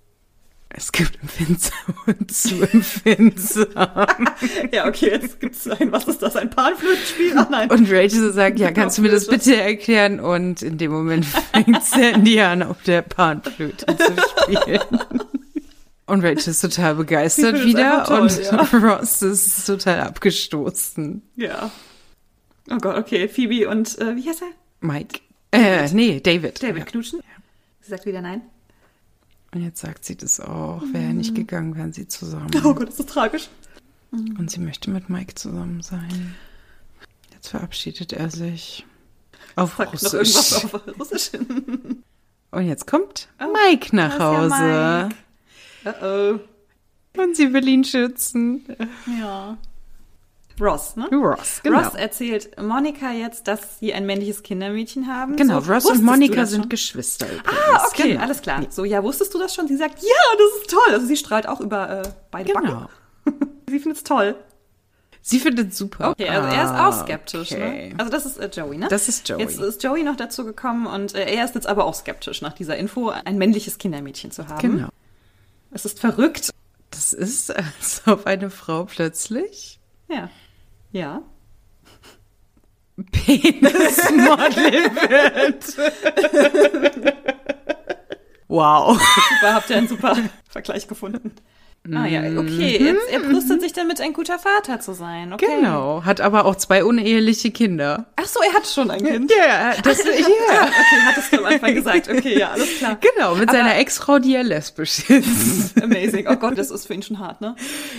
[0.73, 3.67] Es gibt empfindsam und zu empfindsam.
[4.73, 7.33] Ja, okay, jetzt gibt's ein, was ist das, ein Panflötenspiel?
[7.37, 7.71] Ach nein.
[7.71, 10.21] Und Rachel sagt, ja, kannst du mir das bitte erklären?
[10.21, 14.13] Und in dem Moment fängt Sandy an, auf der Panflöte zu
[14.45, 15.01] spielen.
[16.11, 21.23] Und Rachel ist total begeistert wieder toll, und Ross ist total abgestoßen.
[21.37, 21.71] Ja.
[22.71, 23.29] Oh Gott, okay.
[23.29, 24.49] Phoebe und, äh, wie heißt er?
[24.81, 25.21] Mike.
[25.53, 26.63] Äh, nee, David.
[26.63, 26.85] David Ja.
[26.85, 27.21] knutschen?
[27.81, 28.43] Sie sagt wieder nein.
[29.53, 30.83] Und jetzt sagt sie das auch.
[30.93, 32.51] Wäre er nicht gegangen, wären sie zusammen.
[32.65, 33.49] Oh Gott, ist das tragisch.
[34.13, 36.35] Und sie möchte mit Mike zusammen sein.
[37.33, 38.85] Jetzt verabschiedet er sich.
[39.57, 40.13] Auf Sag noch Russisch.
[40.15, 41.31] irgendwas auf Russisch.
[42.53, 45.05] Und jetzt kommt Mike nach ist ja Hause.
[45.09, 45.17] Mike.
[45.85, 46.39] Uh
[47.21, 48.65] Und sie will ihn schützen.
[48.79, 49.11] oh.
[49.21, 49.59] Ja.
[50.61, 51.09] Ross, ne?
[51.11, 51.79] Ross, genau.
[51.81, 55.37] Ross erzählt Monika jetzt, dass sie ein männliches Kindermädchen haben.
[55.37, 56.69] genau, So, Ross und Monika sind?
[56.69, 57.25] Geschwister.
[57.27, 57.59] Übrigens.
[57.73, 58.23] Ah, okay, Genau.
[58.23, 58.63] alles klar.
[58.69, 59.69] So, ja, wusstest du das schon?
[59.69, 60.93] Sie sagt, ja, das ist toll.
[60.95, 62.87] Also sie strahlt auch über äh, beide Genau.
[63.25, 63.51] Backen.
[63.71, 64.35] Sie findet es toll.
[65.23, 66.11] Sie findet super.
[66.11, 67.53] Okay, also er ist Ah, auch skeptisch.
[67.53, 67.91] okay.
[67.91, 67.95] Ne?
[67.99, 68.89] Also das ist äh, Joey, ne?
[68.91, 69.41] Das ist Joey.
[69.43, 72.53] Jetzt ist Joey noch dazu gekommen und äh, er ist jetzt aber auch skeptisch nach
[72.53, 74.59] dieser Info, ein männliches Kindermädchen zu haben.
[74.61, 74.89] Genau.
[75.71, 76.51] Es ist verrückt.
[76.91, 79.79] Das ist, als ob eine Frau plötzlich
[80.09, 80.29] Ja.
[80.93, 81.23] Ja.
[83.13, 85.79] Penismodel wird.
[88.49, 88.99] wow.
[88.99, 90.17] Super, habt ihr einen super
[90.49, 91.33] Vergleich gefunden.
[91.93, 92.79] Ah ja, okay.
[92.79, 95.33] Jetzt, er brüstet sich damit, ein guter Vater zu sein.
[95.33, 95.47] Okay.
[95.49, 95.61] Mhm.
[95.63, 96.03] Genau.
[96.05, 98.05] Hat aber auch zwei uneheliche Kinder.
[98.17, 99.33] Ach so, er hat schon ein Kind.
[99.37, 100.11] Ja, das, ja.
[100.11, 100.25] Okay,
[101.07, 102.09] hattest du am Anfang gesagt.
[102.11, 102.99] Okay, ja, alles klar.
[103.01, 105.83] Genau, mit seiner Ex-Frau, die er lesbisch ist.
[105.83, 106.27] Amazing.
[106.29, 107.57] Oh Gott, das ist für ihn schon hart, ne?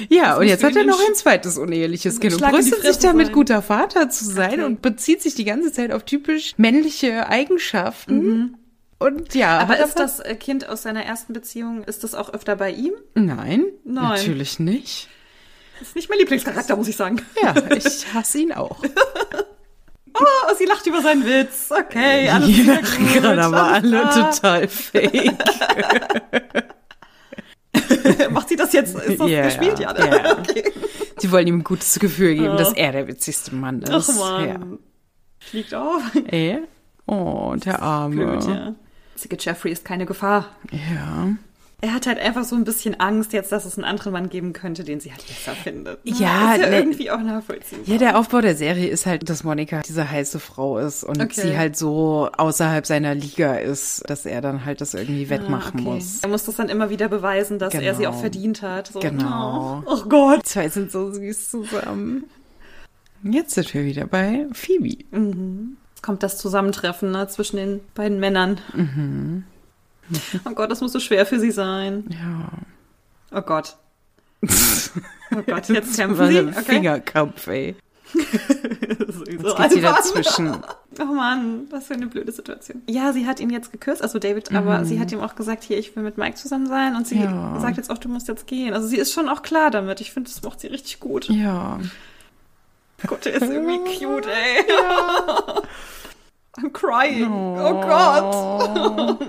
[0.10, 3.28] Ja, und muss jetzt hat er noch ein zweites uneheliches Kind und brüstet sich damit,
[3.28, 3.34] sein.
[3.36, 4.63] guter Vater zu sein Okay.
[4.63, 8.58] und bezieht sich die ganze Zeit auf typisch männliche Eigenschaften.
[9.02, 9.60] Und ja.
[9.60, 12.94] Aber ist das Kind aus seiner ersten Beziehung, ist das auch öfter bei ihm?
[13.16, 14.10] Nein, Nein.
[14.10, 15.10] natürlich nicht.
[15.80, 17.20] Das ist nicht mein Lieblingscharakter, muss ich sagen.
[17.42, 18.84] Ja, ich hasse ihn auch.
[20.14, 21.72] Oh, sie lacht über seinen Witz.
[21.72, 25.32] Okay, alles Die lachen gerade aber alle total fake.
[28.32, 28.94] Macht sie das jetzt?
[28.96, 29.80] Ist das Ja, gespielt?
[29.80, 30.00] Ja, ne?
[30.00, 30.38] ja.
[30.38, 30.72] Okay.
[31.22, 33.90] Die wollen ihm ein gutes Gefühl geben, dass er der witzigste Mann ist.
[33.90, 34.80] Ach man.
[35.40, 36.02] Fliegt auf.
[36.14, 36.22] Ja.
[36.28, 36.60] Ey.
[37.08, 38.16] Oh, der Arme.
[38.16, 38.76] Blöd, ja.
[39.22, 40.48] Einzige Jeffrey ist keine Gefahr.
[40.72, 41.30] ja.
[41.84, 44.54] Er hat halt einfach so ein bisschen Angst jetzt, dass es einen anderen Mann geben
[44.54, 46.06] könnte, den sie halt besser findet.
[46.06, 46.12] ne?
[46.16, 47.86] Ja, ist ja ne- irgendwie auch nachvollziehbar.
[47.88, 51.42] Ja, der Aufbau der Serie ist halt, dass Monika diese heiße Frau ist und Okay.
[51.42, 55.82] sie halt so außerhalb seiner Liga ist, dass er dann halt das irgendwie wettmachen Ah,
[55.90, 55.96] okay.
[55.96, 56.20] muss.
[56.22, 58.16] Er muss das dann immer wieder beweisen, dass er sie Genau.
[58.16, 58.90] auch verdient hat.
[58.94, 59.82] So, Genau.
[59.88, 60.42] Oh, oh Gott.
[60.46, 62.26] Die zwei sind so süß zusammen.
[63.24, 64.90] Jetzt sind wir wieder bei Phoebe.
[64.90, 65.12] Jetzt
[66.02, 68.60] kommt das Zusammentreffen ne, zwischen den beiden Männern.
[68.74, 69.44] Mhm.
[70.46, 72.06] Oh Gott, das muss so schwer für sie sein.
[72.10, 73.38] Ja.
[73.38, 73.76] Oh Gott.
[75.34, 76.40] Oh Gott, jetzt kämpfen sie.
[76.40, 76.64] ein Okay.
[76.64, 77.74] Fingerkampf, ey.
[78.14, 80.58] Sowieso Jetzt geht sie dazwischen.
[81.00, 82.82] Oh Mann, was für eine blöde Situation.
[82.90, 85.78] Ja, sie hat ihn jetzt geküsst, also David, aber sie hat ihm auch gesagt, hier,
[85.78, 86.98] ich will mit Mike zusammen sein.
[86.98, 87.24] Und sie Mhm.
[87.24, 87.60] Ja.
[87.62, 88.74] sagt jetzt auch, du musst jetzt gehen.
[88.74, 90.02] Also sie ist schon auch klar damit.
[90.02, 91.30] Ich finde, das macht sie richtig gut.
[91.30, 91.80] Ja.
[93.08, 94.66] Gott, der ist irgendwie cute, ey.
[96.58, 97.32] I'm crying.
[97.32, 99.20] Oh, Gott.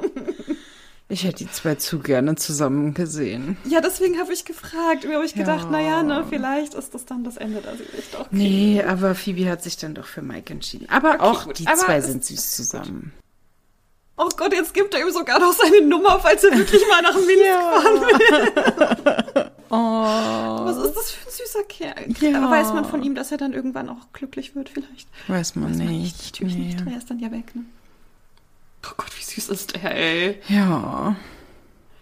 [1.08, 3.58] Ich hätte die zwei zu gerne zusammen gesehen.
[3.64, 5.04] Ja, deswegen habe ich gefragt.
[5.04, 5.70] Mir habe ich gedacht, Ja.
[5.70, 8.38] naja, ne, vielleicht ist das dann das Ende, dass sie sich doch kriegen.
[8.38, 10.88] Nee, aber Phoebe hat sich dann doch für Mike entschieden.
[10.88, 11.58] Aber auch gut.
[11.58, 13.12] die Aber zwei sind süß zusammen.
[14.16, 17.14] Oh Gott, jetzt gibt er ihm sogar noch seine Nummer, falls er wirklich mal nach
[17.14, 19.50] Minsk fahren will.
[19.74, 19.78] Oh.
[19.78, 22.04] Was ist das für ein süßer Kerl?
[22.20, 22.42] Ja.
[22.42, 25.08] Aber weiß man von ihm, dass er dann irgendwann auch glücklich wird vielleicht?
[25.28, 26.24] Weiß man Weiß man nicht.
[26.32, 26.64] Natürlich nee.
[26.74, 27.62] nicht, er ist dann ja weg, ne?
[28.86, 30.38] Oh Gott, wie süß ist der, ey.
[30.48, 31.16] Ja.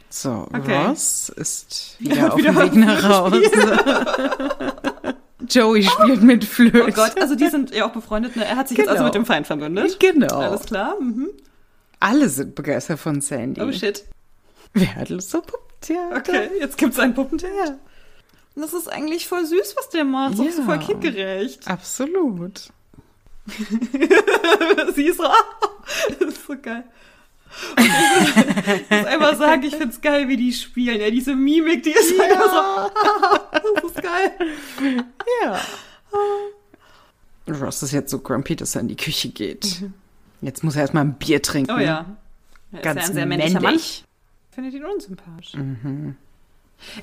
[0.09, 0.85] So, Okay.
[0.89, 3.41] Ross ist Ja, wieder auf wieder dem Weg nach Hause.
[5.49, 6.87] Joey spielt mit Flöte.
[6.89, 8.47] Oh Gott, also die sind ja auch befreundet, ne?
[8.47, 9.07] Er hat sich jetzt also Genau.
[9.07, 10.01] mit dem Feind verbündet.
[10.01, 10.39] Genau.
[10.41, 10.97] Alles klar.
[11.01, 11.29] Mhm.
[12.01, 13.61] Alle sind begeistert von Sandy.
[13.61, 14.05] Oh shit.
[14.73, 16.17] Wer hat Lust auf Puppentheater?
[16.17, 17.79] Okay, jetzt gibt's ein Puppentheater.
[18.55, 20.39] Und Das ist eigentlich voll süß, was der macht.
[20.39, 20.65] Das ist Ja.
[20.65, 21.67] voll kindgerecht.
[21.69, 22.71] Absolut.
[24.95, 25.25] Sie ist so,
[26.21, 26.85] das ist so geil.
[27.79, 31.01] Ich muss einfach sagen, ich find's geil, wie die spielen.
[31.01, 32.91] Ja, diese Mimik, die ist einfach
[33.53, 35.05] so, das ist geil.
[35.43, 35.61] Ja.
[37.61, 39.83] Ross ist jetzt so grumpy, dass er in die Küche geht.
[40.43, 41.73] Jetzt muss er erstmal ein Bier trinken.
[41.73, 42.07] Oh ja.
[42.73, 43.63] Er Ganz ist ja ein sehr männlicher Mann.
[43.63, 44.05] männlich.
[44.53, 45.53] Findet ihn unsympathisch.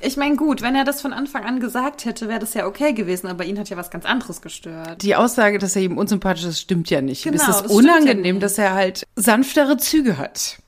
[0.02, 2.92] Ich meine, gut, wenn er das von Anfang an gesagt hätte, wäre das ja okay
[2.94, 5.02] gewesen, aber ihn hat ja was ganz anderes gestört.
[5.02, 7.22] Die Aussage, dass er ihm unsympathisch ist, stimmt ja nicht.
[7.22, 8.42] Genau, es das ist ja unangenehm, nicht.
[8.42, 10.58] dass er halt sanftere Züge hat.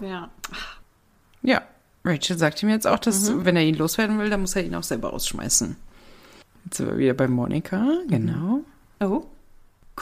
[0.00, 0.28] Ja.
[1.42, 1.62] Ja.
[2.04, 3.44] Rachel sagt ihm jetzt auch, dass, Mhm.
[3.46, 5.74] wenn er ihn loswerden will, dann muss er ihn auch selber rausschmeißen.
[6.66, 8.60] Jetzt sind wir wieder bei Monika, genau.
[9.00, 9.24] Oh.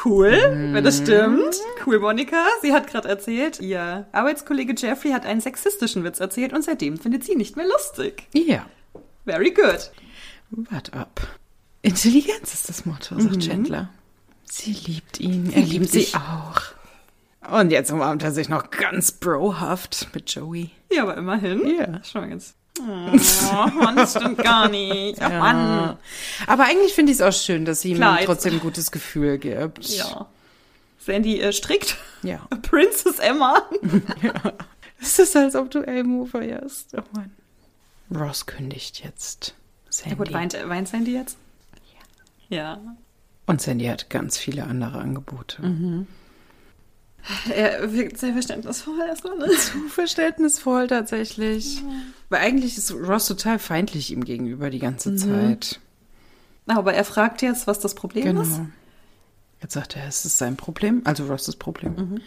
[0.05, 0.33] Cool,
[0.73, 1.55] wenn das stimmt.
[1.87, 2.45] Cool, Monika.
[2.63, 7.25] Sie hat gerade erzählt, ihr Arbeitskollege Jeffrey hat einen sexistischen Witz erzählt und seitdem findet
[7.25, 8.27] sie ihn nicht mehr lustig.
[8.33, 8.65] Ja.
[9.27, 9.91] Very good.
[10.51, 11.21] Wart ab.
[11.83, 13.91] Intelligenz ist das Motto, sagt Chandler.
[14.45, 15.67] Sie liebt ihn, er Mhm.
[15.69, 16.15] liebt sie dich.
[16.17, 16.61] auch.
[17.51, 20.71] Und jetzt umarmt er sich noch ganz brohaft mit Joey.
[20.93, 21.67] Ja, aber immerhin.
[21.67, 22.03] Ja.
[22.05, 22.55] Schon mal ganz.
[22.81, 25.21] Oh, Mann, das stimmt gar nicht.
[25.21, 25.97] Ach, Mann.
[26.47, 28.91] Aber eigentlich finde ich es auch schön, dass sie ihm Klar, jetzt- trotzdem ein gutes
[28.91, 29.85] Gefühl gibt.
[29.89, 30.27] Ja.
[30.99, 31.97] Sandy äh, strickt.
[32.23, 32.39] Ja.
[32.63, 33.63] Princess Emma.
[35.05, 36.95] Es ist, als ob du Elmo feierst.
[36.97, 37.33] Oh Mann.
[38.15, 39.53] Ross kündigt jetzt.
[39.91, 40.11] Sandy.
[40.11, 41.37] Ja gut, weint, weint Sandy jetzt?
[42.49, 42.79] Ja.
[43.47, 45.61] Und Sandy hat ganz viele andere Angebote.
[45.61, 46.07] Mhm.
[47.55, 49.49] Er wirkt sehr verständnisvoll erstmal, ne?
[49.51, 51.83] Zu verständnisvoll tatsächlich.
[52.29, 55.81] Weil eigentlich ist Ross total feindlich ihm gegenüber die ganze Zeit.
[56.67, 58.57] Aber er fragt jetzt, was das Problem ist.
[58.57, 58.69] Genau.
[59.61, 62.21] Jetzt sagt er, es ist sein Problem, also Ross' Problem.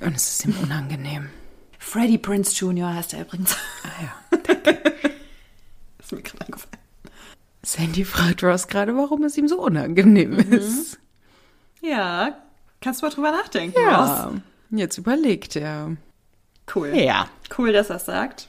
[0.00, 1.28] Und es ist ihm unangenehm.
[1.78, 2.94] Freddie Prince Jr.
[2.94, 3.56] heißt er übrigens.
[3.82, 4.38] Ah ja.
[5.98, 6.78] ist mir gerade eingefallen.
[7.62, 10.98] Sandy fragt Ross gerade, warum es ihm so unangenehm ist.
[11.80, 12.43] Ja,
[12.84, 14.08] kannst du mal drüber nachdenken, Ross.
[14.08, 14.32] Ja.
[14.70, 15.96] Jetzt überlegt er.
[16.74, 16.88] Cool.
[16.94, 17.26] Ja.
[17.58, 18.46] Cool, dass er es sagt.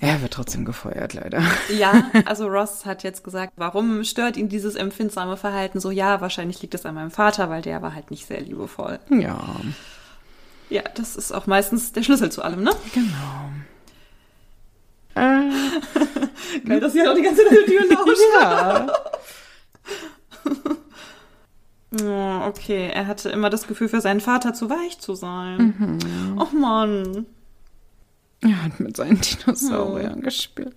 [0.00, 1.42] Er wird trotzdem gefeuert, leider.
[1.74, 5.90] Ja, also Ross hat jetzt gesagt, warum stört ihn dieses empfindsame Verhalten so?
[5.90, 8.98] Ja, wahrscheinlich liegt es an meinem Vater, weil der war halt nicht sehr liebevoll.
[9.08, 9.38] Ja,
[10.68, 12.72] Ja, das ist auch meistens der Schlüssel zu allem, ne?
[12.92, 13.50] genau.
[15.18, 15.48] Äh,
[16.68, 18.20] Geil, dass sie halt auch die ganze Tür lauscht.
[18.38, 18.86] ja.
[22.02, 25.98] Oh, okay, er hatte immer das Gefühl, für seinen Vater zu weich zu sein.
[26.38, 27.26] Och Mann.
[28.40, 30.74] Er hat mit seinen Dinosauriern gespielt.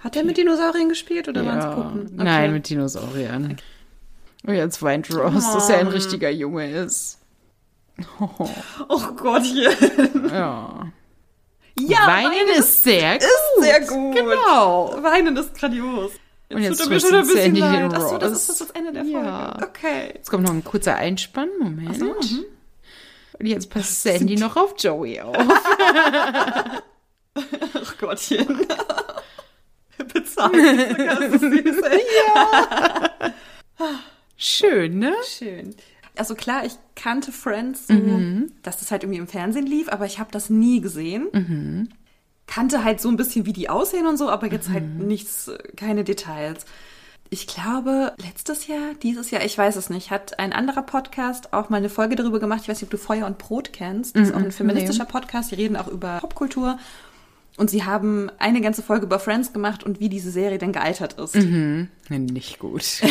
[0.00, 2.00] Hat er mit Dinosauriern gespielt oder waren es Puppen?
[2.14, 2.24] Okay.
[2.24, 3.56] Nein, mit Dinosauriern.
[4.46, 7.18] Und jetzt weint Ross, dass er ein richtiger Junge ist.
[8.20, 8.48] Oh,
[8.88, 9.72] Oh Gottchen.
[10.30, 10.86] ja.
[11.80, 13.22] Ja, Weinen ist sehr gut.
[13.24, 14.14] ist sehr gut.
[14.14, 14.98] Genau.
[15.02, 16.12] Weinen ist grandios.
[16.50, 17.94] Und jetzt tut er mir schon ein bisschen leid.
[17.94, 19.26] Achso, das ist das, das Ende der Folge.
[19.26, 19.56] Ja.
[19.62, 20.12] Okay.
[20.14, 21.50] Jetzt kommt noch ein kurzer Einspann.
[21.60, 21.98] Moment.
[21.98, 22.44] so, mhm.
[23.38, 25.36] Und jetzt passt Sandy noch auf Joey auf.
[27.34, 28.46] Ach Gottchen.
[30.12, 30.54] Bezahlt.
[30.54, 32.02] Ey.
[34.36, 35.14] Schön, ne?
[35.26, 35.74] Schön.
[36.16, 37.94] Also klar, ich kannte Friends so,
[38.62, 41.88] dass das halt irgendwie im Fernsehen lief, aber ich habe das nie gesehen.
[42.48, 45.58] Kannte halt so ein bisschen, wie die aussehen und so, aber jetzt halt nichts, äh,
[45.76, 46.64] keine Details.
[47.30, 51.68] Ich glaube, letztes Jahr, dieses Jahr, ich weiß es nicht, hat ein anderer Podcast auch
[51.68, 52.62] mal eine Folge darüber gemacht.
[52.62, 54.16] Ich weiß nicht, ob du Feuer und Brot kennst.
[54.16, 55.50] Das ist auch ein feministischer Podcast.
[55.50, 56.78] Die reden auch über Popkultur.
[57.58, 61.14] Und sie haben eine ganze Folge über Friends gemacht und wie diese Serie denn gealtert
[61.14, 61.34] ist.
[62.08, 62.84] Nicht gut.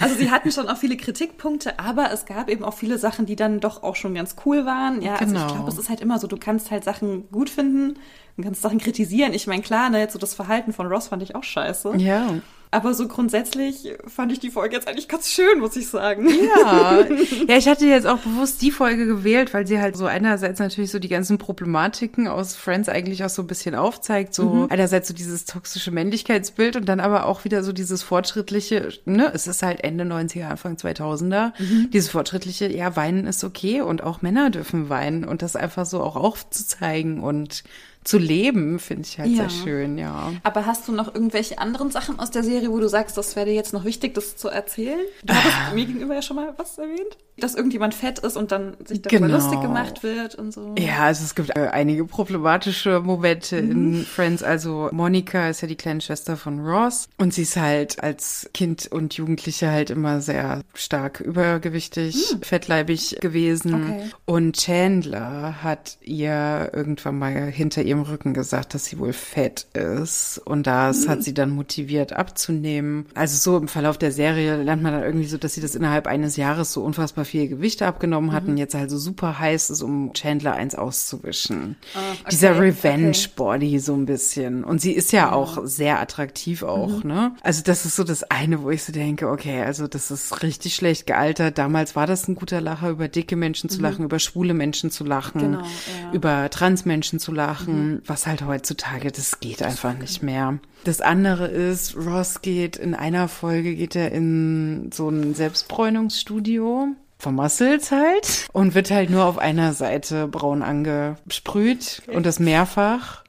[0.00, 3.36] Also sie hatten schon auch viele Kritikpunkte, aber es gab eben auch viele Sachen, die
[3.36, 5.00] dann doch auch schon ganz cool waren.
[5.00, 5.46] Ja, also Genau.
[5.46, 7.98] ich glaube, es ist halt immer so, du kannst halt Sachen gut finden
[8.36, 9.32] und kannst Sachen kritisieren.
[9.32, 11.92] Ich meine, klar, ne, jetzt so das Verhalten von Ross fand ich auch scheiße.
[11.98, 12.34] Ja.
[12.72, 16.26] Aber so grundsätzlich fand ich die Folge jetzt eigentlich ganz schön, muss ich sagen.
[16.26, 17.04] Ja.
[17.48, 20.90] ja, ich hatte jetzt auch bewusst die Folge gewählt, weil sie halt so einerseits natürlich
[20.90, 24.32] so die ganzen Problematiken aus Friends eigentlich auch so ein bisschen aufzeigt.
[24.32, 24.66] So mhm.
[24.70, 29.46] einerseits so dieses toxische Männlichkeitsbild und dann aber auch wieder so dieses fortschrittliche, ne, es
[29.46, 31.90] ist halt Ende 90er, Anfang 2000er, mhm.
[31.90, 36.00] dieses fortschrittliche, ja, weinen ist okay und auch Männer dürfen weinen und das einfach so
[36.00, 37.64] auch aufzuzeigen und
[38.04, 39.48] zu leben, finde ich halt ja.
[39.48, 40.32] sehr schön, ja.
[40.42, 43.46] Aber hast du noch irgendwelche anderen Sachen aus der Serie, wo du sagst, das wäre
[43.46, 45.00] dir jetzt noch wichtig, das zu erzählen?
[45.24, 45.74] Du hattest ah.
[45.74, 49.26] mir gegenüber ja schon mal was erwähnt, dass irgendjemand fett ist und dann sich darüber
[49.26, 49.38] genau.
[49.38, 50.74] lustig gemacht wird und so.
[50.78, 53.70] Ja, also es gibt äh, einige problematische Momente mhm.
[53.70, 54.42] in Friends.
[54.42, 58.88] Also Monika ist ja die kleine Schwester von Ross und sie ist halt als Kind
[58.90, 62.42] und Jugendliche halt immer sehr stark übergewichtig, mhm.
[62.42, 63.74] fettleibig gewesen.
[63.74, 64.10] Okay.
[64.24, 69.66] Und Chandler hat ihr irgendwann mal hinter ihr ihrem Rücken gesagt, dass sie wohl fett
[69.74, 70.40] ist.
[70.44, 71.10] Und das mhm.
[71.10, 73.06] hat sie dann motiviert abzunehmen.
[73.14, 76.06] Also so im Verlauf der Serie lernt man dann irgendwie so, dass sie das innerhalb
[76.06, 78.50] eines Jahres so unfassbar viel Gewicht abgenommen hat mhm.
[78.50, 81.76] und jetzt also super heiß ist, um Chandler eins auszuwischen.
[81.94, 83.78] Oh, okay, Dieser Revenge-Body okay.
[83.78, 84.64] so ein bisschen.
[84.64, 85.32] Und sie ist ja, ja.
[85.32, 87.10] auch sehr attraktiv auch, mhm.
[87.10, 87.36] ne?
[87.42, 90.74] Also das ist so das eine, wo ich so denke, okay, also das ist richtig
[90.74, 91.58] schlecht gealtert.
[91.58, 93.84] Damals war das ein guter Lacher, über dicke Menschen zu mhm.
[93.84, 96.12] lachen, über schwule Menschen zu lachen, genau, ja.
[96.12, 97.92] über Transmenschen zu lachen.
[97.92, 98.02] Mhm.
[98.06, 100.58] was halt heutzutage, das geht einfach nicht mehr.
[100.84, 106.88] Das andere ist, Ross geht in einer Folge, geht er in so ein Selbstbräunungsstudio
[107.22, 112.16] vermasselt halt und wird halt nur auf einer Seite braun angesprüht okay.
[112.16, 113.22] und das mehrfach.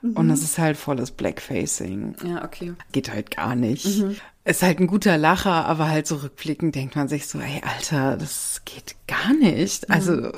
[0.00, 0.16] Mhm.
[0.16, 2.14] Und das ist halt volles Blackfacing.
[2.24, 2.74] Ja, okay.
[2.92, 3.84] Geht halt gar nicht.
[3.84, 4.16] Mhm.
[4.44, 8.16] Ist halt ein guter Lacher, aber halt so rückblickend denkt man sich so, ey, Alter,
[8.16, 9.90] das geht gar nicht.
[9.90, 10.32] Also, mhm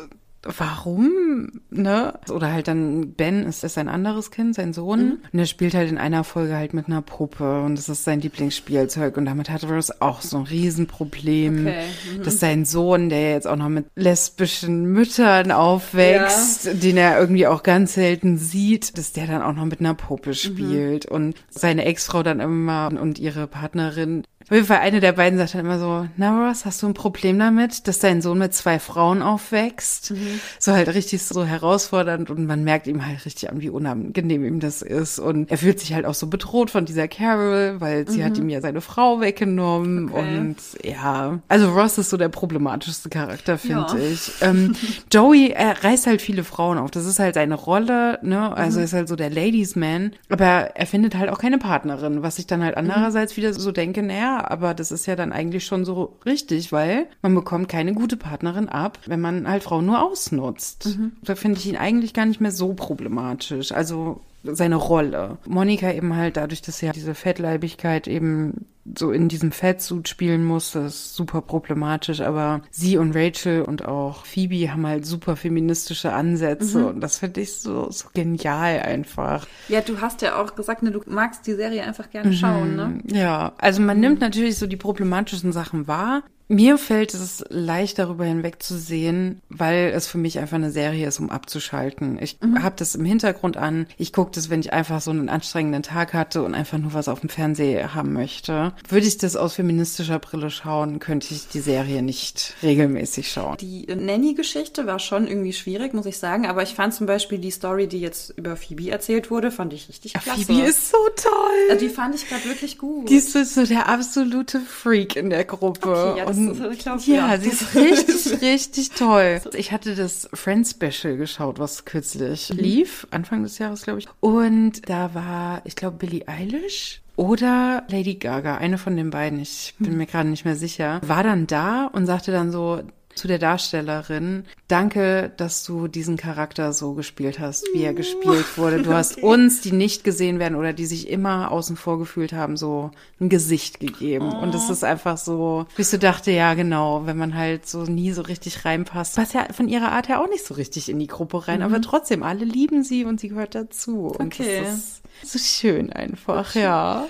[0.59, 2.19] warum, ne?
[2.31, 5.05] Oder halt dann Ben ist, ist ein anderes Kind, sein Sohn.
[5.05, 5.19] Mhm.
[5.33, 8.21] Und er spielt halt in einer Folge halt mit einer Puppe und das ist sein
[8.21, 9.17] Lieblingsspielzeug.
[9.17, 11.85] Und damit hatte Rose auch so ein Riesenproblem, okay.
[12.17, 12.23] mhm.
[12.23, 16.75] dass sein Sohn, der jetzt auch noch mit lesbischen Müttern aufwächst, ja.
[16.75, 20.31] den er irgendwie auch ganz selten sieht, dass der dann auch noch mit einer Puppe
[20.31, 20.35] mhm.
[20.35, 21.11] spielt.
[21.11, 21.17] Mhm.
[21.17, 25.55] Und seine Ex-Frau dann immer und ihre Partnerin auf jeden Fall eine der beiden sagt
[25.55, 28.79] dann immer so, na Ross, hast du ein Problem damit, dass dein Sohn mit zwei
[28.79, 30.11] Frauen aufwächst?
[30.11, 30.39] Mhm.
[30.59, 34.61] So halt richtig so herausfordernd und man merkt ihm halt richtig an, wie unangenehm ihm
[34.61, 35.19] das ist.
[35.19, 38.25] Und er fühlt sich halt auch so bedroht von dieser Carol, weil sie mhm.
[38.25, 40.11] hat ihm ja seine Frau weggenommen.
[40.11, 40.19] Okay.
[40.19, 44.13] Und ja, also Ross ist so der problematischste Charakter, finde ja.
[44.13, 44.31] ich.
[44.43, 44.77] Ähm,
[45.11, 46.91] Joey, er reißt halt viele Frauen auf.
[46.91, 48.55] Das ist halt seine Rolle, ne?
[48.55, 48.85] Also mhm.
[48.85, 50.13] ist halt so der Ladies Man.
[50.29, 52.91] Aber er findet halt auch keine Partnerin, was ich dann halt mhm.
[52.91, 57.07] andererseits wieder so denke, naja, aber das ist ja dann eigentlich schon so richtig, weil
[57.23, 60.87] man bekommt keine gute Partnerin ab, wenn man halt Frauen nur ausnutzt.
[60.87, 61.13] Mhm.
[61.23, 63.73] Da finde ich ihn eigentlich gar nicht mehr so problematisch.
[63.73, 65.39] Also seine Rolle.
[65.47, 68.67] Monika eben halt dadurch, dass sie diese Fettleibigkeit eben
[68.97, 73.85] so in diesem Fettsuit spielen muss, das ist super problematisch, aber sie und Rachel und
[73.85, 76.87] auch Phoebe haben halt super feministische Ansätze mhm.
[76.87, 79.47] und das finde ich so, so genial einfach.
[79.69, 82.35] Ja, du hast ja auch gesagt, ne, du magst die Serie einfach gerne mhm.
[82.35, 82.99] schauen, ne?
[83.07, 88.27] Ja, also man nimmt natürlich so die problematischen Sachen wahr, mir fällt es leicht darüber
[88.27, 92.19] hinwegzusehen, weil es für mich einfach eine Serie ist, um abzuschalten.
[92.21, 92.63] Ich mhm.
[92.63, 93.87] habe das im Hintergrund an.
[93.97, 97.09] Ich gucke das, wenn ich einfach so einen anstrengenden Tag hatte und einfach nur was
[97.09, 98.74] auf dem Fernseher haben möchte.
[98.89, 103.57] Würde ich das aus feministischer Brille schauen, könnte ich die Serie nicht regelmäßig schauen.
[103.59, 106.47] Die Nanny-Geschichte war schon irgendwie schwierig, muss ich sagen.
[106.47, 109.89] Aber ich fand zum Beispiel die Story, die jetzt über Phoebe erzählt wurde, fand ich
[109.89, 110.45] richtig klasse.
[110.45, 111.71] Phoebe ist so toll.
[111.71, 113.09] Also die fand ich gerade wirklich gut.
[113.09, 115.89] Die ist so der absolute Freak in der Gruppe.
[115.89, 119.41] Okay, ja, und, glaub, ja, ja, sie ist richtig, richtig toll.
[119.55, 122.59] Ich hatte das Friends Special geschaut, was kürzlich mhm.
[122.59, 124.09] lief, Anfang des Jahres, glaube ich.
[124.21, 129.75] Und da war, ich glaube, Billie Eilish oder Lady Gaga, eine von den beiden, ich
[129.79, 129.99] bin mhm.
[129.99, 132.83] mir gerade nicht mehr sicher, war dann da und sagte dann so,
[133.15, 134.45] zu der Darstellerin.
[134.69, 138.83] Danke, dass du diesen Charakter so gespielt hast, wie er gespielt wurde.
[138.83, 139.27] Du hast okay.
[139.27, 143.29] uns, die nicht gesehen werden oder die sich immer außen vor gefühlt haben, so ein
[143.29, 144.33] Gesicht gegeben.
[144.33, 144.43] Oh.
[144.43, 148.13] Und es ist einfach so, bis du dachte, ja, genau, wenn man halt so nie
[148.13, 151.07] so richtig reinpasst, passt ja von ihrer Art her auch nicht so richtig in die
[151.07, 151.67] Gruppe rein, mhm.
[151.67, 154.07] aber trotzdem, alle lieben sie und sie gehört dazu.
[154.07, 154.63] Und okay.
[154.65, 157.07] das ist so schön einfach, ja.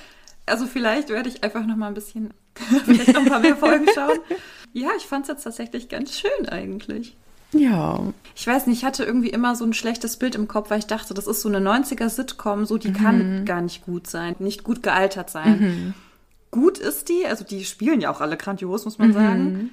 [0.47, 2.35] Also vielleicht werde ich einfach noch mal ein bisschen,
[2.85, 4.19] vielleicht noch ein paar mehr Folgen schauen.
[4.77, 7.17] Ja, ich fand es jetzt tatsächlich ganz schön eigentlich.
[7.53, 8.13] Ja.
[8.35, 10.89] Ich weiß nicht, ich hatte irgendwie immer so ein schlechtes Bild im Kopf, weil ich
[10.89, 12.95] dachte, das ist so eine 90er-Sitcom, so die mhm.
[12.95, 15.61] kann gar nicht gut sein, nicht gut gealtert sein.
[15.61, 15.95] Mhm.
[16.51, 19.13] Gut ist die, also die spielen ja auch alle grandios, muss man mhm.
[19.13, 19.71] sagen.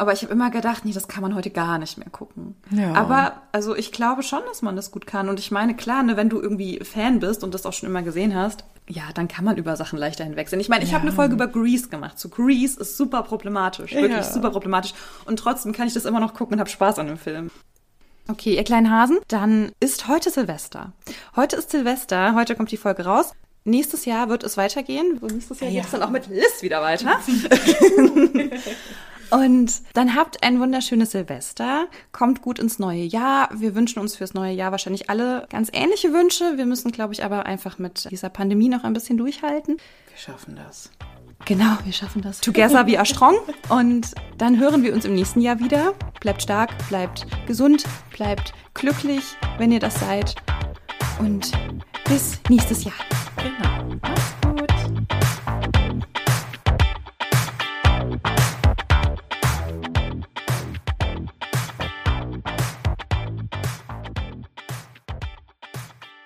[0.00, 2.54] Aber ich habe immer gedacht, nee, das kann man heute gar nicht mehr gucken.
[2.70, 2.94] Ja.
[2.94, 5.28] Aber also ich glaube schon, dass man das gut kann.
[5.28, 8.00] Und ich meine, klar, ne, wenn du irgendwie Fan bist und das auch schon immer
[8.00, 10.58] gesehen hast, ja, dann kann man über Sachen leichter hinwegsehen.
[10.58, 10.96] Ich meine, ich ja.
[10.96, 12.18] habe eine Folge über Grease gemacht.
[12.18, 14.22] So Grease ist super problematisch, wirklich ja.
[14.22, 14.94] super problematisch.
[15.26, 17.50] Und trotzdem kann ich das immer noch gucken und habe Spaß an dem Film.
[18.26, 20.94] Okay, ihr kleinen Hasen, dann ist heute Silvester.
[21.36, 23.34] Heute ist Silvester, heute kommt die Folge raus.
[23.64, 25.20] Nächstes Jahr wird es weitergehen.
[25.20, 25.80] Nächstes Jahr ja.
[25.80, 27.20] geht es dann auch mit Liz wieder weiter.
[29.30, 33.48] Und dann habt ein wunderschönes Silvester, kommt gut ins neue Jahr.
[33.54, 36.56] Wir wünschen uns fürs neue Jahr wahrscheinlich alle ganz ähnliche Wünsche.
[36.56, 39.76] Wir müssen, glaube ich, aber einfach mit dieser Pandemie noch ein bisschen durchhalten.
[40.08, 40.90] Wir schaffen das.
[41.44, 42.40] Genau, wir schaffen das.
[42.40, 43.36] Together we are strong.
[43.68, 45.94] Und dann hören wir uns im nächsten Jahr wieder.
[46.20, 49.22] Bleibt stark, bleibt gesund, bleibt glücklich,
[49.58, 50.34] wenn ihr das seid.
[51.18, 51.52] Und
[52.04, 52.94] bis nächstes Jahr.
[53.36, 54.00] Genau.